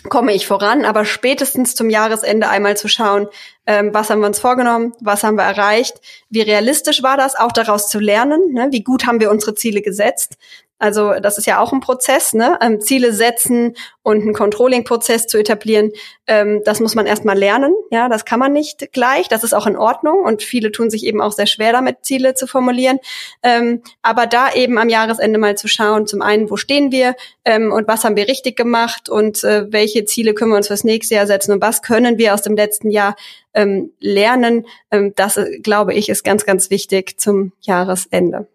[0.08, 3.28] komme ich voran, aber spätestens zum Jahresende einmal zu schauen,
[3.66, 7.52] ähm, was haben wir uns vorgenommen, was haben wir erreicht, wie realistisch war das, auch
[7.52, 8.68] daraus zu lernen, ne?
[8.72, 10.36] wie gut haben wir unsere Ziele gesetzt,
[10.82, 12.58] also das ist ja auch ein Prozess, ne?
[12.60, 15.92] Ähm, Ziele setzen und einen Controlling-Prozess zu etablieren.
[16.26, 17.72] Ähm, das muss man erstmal lernen.
[17.92, 19.28] Ja, das kann man nicht gleich.
[19.28, 22.34] Das ist auch in Ordnung und viele tun sich eben auch sehr schwer damit, Ziele
[22.34, 22.98] zu formulieren.
[23.44, 27.14] Ähm, aber da eben am Jahresende mal zu schauen, zum einen, wo stehen wir
[27.44, 30.82] ähm, und was haben wir richtig gemacht und äh, welche Ziele können wir uns fürs
[30.82, 33.14] nächste Jahr setzen und was können wir aus dem letzten Jahr
[33.54, 34.66] ähm, lernen.
[34.90, 38.48] Ähm, das, äh, glaube ich, ist ganz, ganz wichtig zum Jahresende.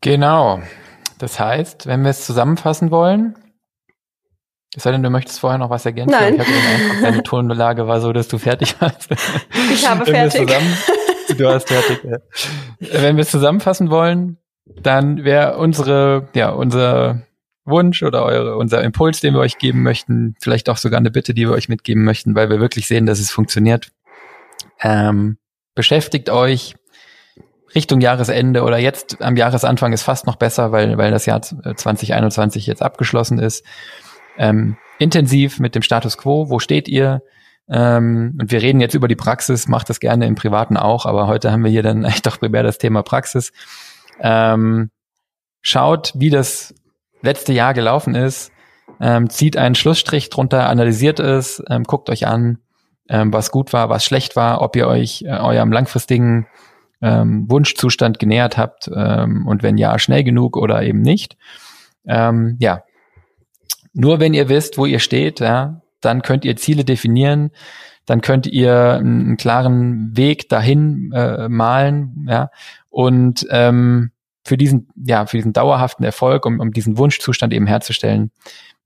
[0.00, 0.60] Genau.
[1.18, 3.34] Das heißt, wenn wir es zusammenfassen wollen,
[4.76, 6.12] es sei denn, du möchtest vorher noch was ergänzen.
[6.12, 6.34] Nein.
[6.34, 9.08] Ich habe den Eindruck, deine Tonlage war so, dass du fertig warst.
[9.72, 10.52] Ich habe fertig.
[11.38, 12.04] du hast fertig.
[12.04, 12.18] Ja.
[12.78, 14.36] Wenn wir es zusammenfassen wollen,
[14.66, 17.22] dann wäre unsere, ja, unser
[17.64, 21.32] Wunsch oder eure, unser Impuls, den wir euch geben möchten, vielleicht auch sogar eine Bitte,
[21.32, 23.90] die wir euch mitgeben möchten, weil wir wirklich sehen, dass es funktioniert.
[24.82, 25.38] Ähm,
[25.74, 26.74] beschäftigt euch
[27.76, 32.66] Richtung Jahresende oder jetzt am Jahresanfang ist fast noch besser, weil, weil das Jahr 2021
[32.66, 33.64] jetzt abgeschlossen ist.
[34.38, 37.22] Ähm, intensiv mit dem Status quo, wo steht ihr?
[37.68, 41.26] Ähm, und wir reden jetzt über die Praxis, macht das gerne im Privaten auch, aber
[41.26, 43.52] heute haben wir hier dann echt doch primär das Thema Praxis.
[44.20, 44.90] Ähm,
[45.60, 46.74] schaut, wie das
[47.20, 48.52] letzte Jahr gelaufen ist,
[49.00, 52.58] ähm, zieht einen Schlussstrich drunter, analysiert es, ähm, guckt euch an,
[53.10, 56.46] ähm, was gut war, was schlecht war, ob ihr euch äh, eurem langfristigen
[57.02, 61.36] ähm, Wunschzustand genähert habt ähm, und wenn ja, schnell genug oder eben nicht.
[62.06, 62.82] Ähm, ja,
[63.92, 67.50] nur wenn ihr wisst, wo ihr steht, ja, dann könnt ihr Ziele definieren,
[68.04, 72.50] dann könnt ihr einen klaren Weg dahin äh, malen, ja,
[72.88, 74.12] und ähm,
[74.44, 78.30] für diesen, ja, für diesen dauerhaften Erfolg, um, um diesen Wunschzustand eben herzustellen,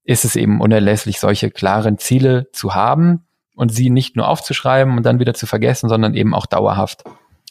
[0.04, 5.04] ist es eben unerlässlich, solche klaren Ziele zu haben und sie nicht nur aufzuschreiben und
[5.04, 7.04] dann wieder zu vergessen, sondern eben auch dauerhaft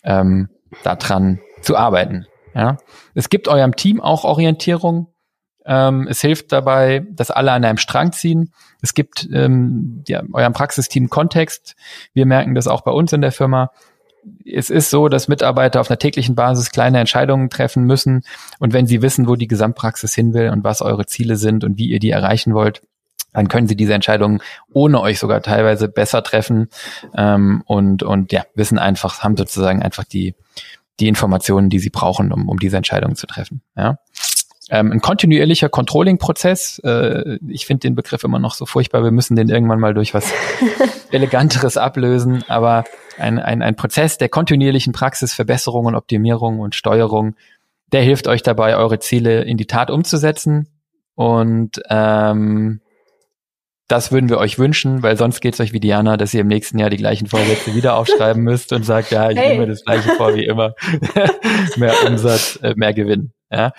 [0.04, 0.50] ähm,
[0.84, 2.26] daran zu arbeiten.
[2.54, 2.78] Ja?
[3.14, 5.14] Es gibt eurem Team auch Orientierung.
[5.66, 8.54] Ähm, es hilft dabei, dass alle an einem Strang ziehen.
[8.82, 11.76] Es gibt ähm, ja, eurem Praxisteam Kontext.
[12.14, 13.72] Wir merken das auch bei uns in der Firma.
[14.45, 18.24] Es ist so, dass Mitarbeiter auf einer täglichen Basis kleine Entscheidungen treffen müssen.
[18.60, 21.78] Und wenn sie wissen, wo die Gesamtpraxis hin will und was eure Ziele sind und
[21.78, 22.82] wie ihr die erreichen wollt,
[23.34, 24.42] dann können sie diese Entscheidungen
[24.74, 26.70] ohne euch sogar teilweise besser treffen
[27.16, 30.36] ähm, und, und ja, wissen einfach, haben sozusagen einfach die,
[31.00, 33.62] die Informationen, die sie brauchen, um, um diese Entscheidungen zu treffen.
[33.76, 33.98] Ja.
[34.72, 39.36] Ähm, ein kontinuierlicher Controlling-Prozess, äh, ich finde den Begriff immer noch so furchtbar, wir müssen
[39.36, 40.32] den irgendwann mal durch was
[41.12, 42.84] Eleganteres ablösen, aber
[43.18, 47.36] ein, ein, ein Prozess der kontinuierlichen Praxisverbesserung und Optimierung und Steuerung,
[47.92, 50.68] der hilft euch dabei, eure Ziele in die Tat umzusetzen
[51.16, 52.82] und ähm,
[53.90, 56.48] das würden wir euch wünschen, weil sonst geht es euch wie Diana, dass ihr im
[56.48, 59.54] nächsten Jahr die gleichen Vorsätze wieder aufschreiben müsst und sagt, ja, ich hey.
[59.54, 60.76] nehme das gleiche vor wie immer.
[61.76, 63.32] mehr Umsatz, äh, mehr Gewinn.
[63.52, 63.74] Ja.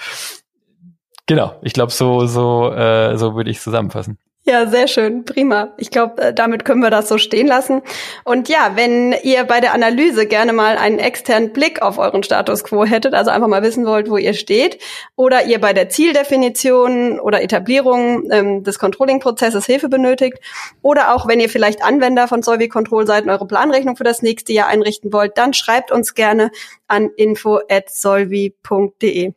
[1.26, 4.18] Genau, ich glaube, so, so, äh, so würde ich zusammenfassen.
[4.44, 5.74] Ja, sehr schön, prima.
[5.76, 7.82] Ich glaube, äh, damit können wir das so stehen lassen.
[8.24, 12.64] Und ja, wenn ihr bei der Analyse gerne mal einen externen Blick auf euren Status
[12.64, 14.78] quo hättet, also einfach mal wissen wollt, wo ihr steht,
[15.14, 20.38] oder ihr bei der Zieldefinition oder Etablierung ähm, des Controlling-Prozesses Hilfe benötigt,
[20.80, 24.22] oder auch wenn ihr vielleicht Anwender von Solvi Control seid und eure Planrechnung für das
[24.22, 26.50] nächste Jahr einrichten wollt, dann schreibt uns gerne
[26.88, 29.34] an info@solvi.de.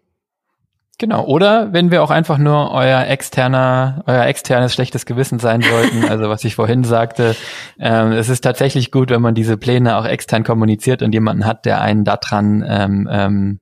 [1.04, 1.26] Genau.
[1.26, 6.30] Oder wenn wir auch einfach nur euer externer, euer externes schlechtes Gewissen sein sollten, also
[6.30, 7.36] was ich vorhin sagte,
[7.78, 11.66] ähm, es ist tatsächlich gut, wenn man diese Pläne auch extern kommuniziert und jemanden hat,
[11.66, 13.60] der einen daran ähm, ähm,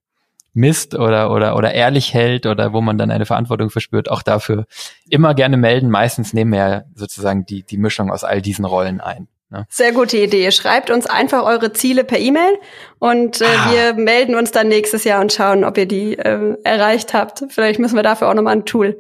[0.54, 4.66] misst oder oder oder ehrlich hält oder wo man dann eine Verantwortung verspürt, auch dafür
[5.10, 5.90] immer gerne melden.
[5.90, 9.30] Meistens nehmen wir ja sozusagen die die Mischung aus all diesen Rollen ein.
[9.52, 9.66] Ne?
[9.70, 10.52] Sehr gute Idee.
[10.52, 12.58] Schreibt uns einfach eure Ziele per E-Mail
[13.00, 13.72] und äh, ah.
[13.72, 17.44] wir melden uns dann nächstes Jahr und schauen, ob ihr die äh, erreicht habt.
[17.50, 18.98] Vielleicht müssen wir dafür auch nochmal ein Tool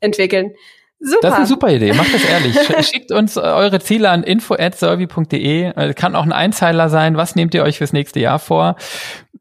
[0.00, 0.52] entwickeln.
[1.00, 1.18] Super.
[1.22, 1.92] Das ist eine super Idee.
[1.92, 2.56] Macht das ehrlich.
[2.88, 5.72] Schickt uns eure Ziele an info@solvi.de.
[5.74, 7.16] Äh, kann auch ein Einzeiler sein.
[7.16, 8.76] Was nehmt ihr euch fürs nächste Jahr vor?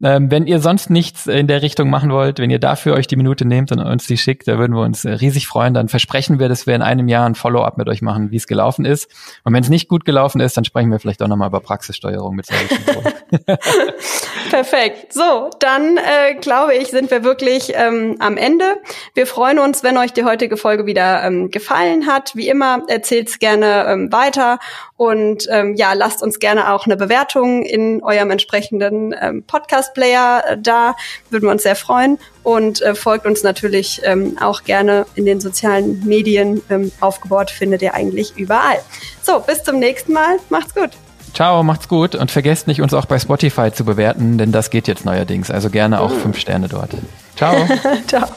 [0.01, 3.15] Ähm, wenn ihr sonst nichts in der Richtung machen wollt, wenn ihr dafür euch die
[3.15, 5.73] Minute nehmt und uns die schickt, da würden wir uns äh, riesig freuen.
[5.73, 8.47] Dann versprechen wir, dass wir in einem Jahr ein Follow-up mit euch machen, wie es
[8.47, 9.07] gelaufen ist.
[9.43, 12.35] Und wenn es nicht gut gelaufen ist, dann sprechen wir vielleicht auch nochmal über Praxissteuerung
[12.35, 12.47] mit
[14.49, 15.13] Perfekt.
[15.13, 18.65] So, dann äh, glaube ich, sind wir wirklich ähm, am Ende.
[19.13, 22.35] Wir freuen uns, wenn euch die heutige Folge wieder ähm, gefallen hat.
[22.35, 24.59] Wie immer, erzählt's gerne ähm, weiter
[24.95, 29.43] und ähm, ja, lasst uns gerne auch eine Bewertung in eurem entsprechenden ähm,
[29.83, 30.95] Podcast-Player äh, da.
[31.29, 32.17] Würden wir uns sehr freuen.
[32.43, 36.61] Und äh, folgt uns natürlich ähm, auch gerne in den sozialen Medien.
[36.69, 38.79] Ähm, aufgebaut findet ihr eigentlich überall.
[39.21, 40.37] So, bis zum nächsten Mal.
[40.49, 40.91] Macht's gut.
[41.33, 44.87] Ciao, macht's gut und vergesst nicht, uns auch bei Spotify zu bewerten, denn das geht
[44.87, 45.49] jetzt neuerdings.
[45.49, 46.19] Also gerne auch mhm.
[46.19, 46.91] fünf Sterne dort.
[47.35, 47.55] Ciao.
[48.07, 48.27] Ciao.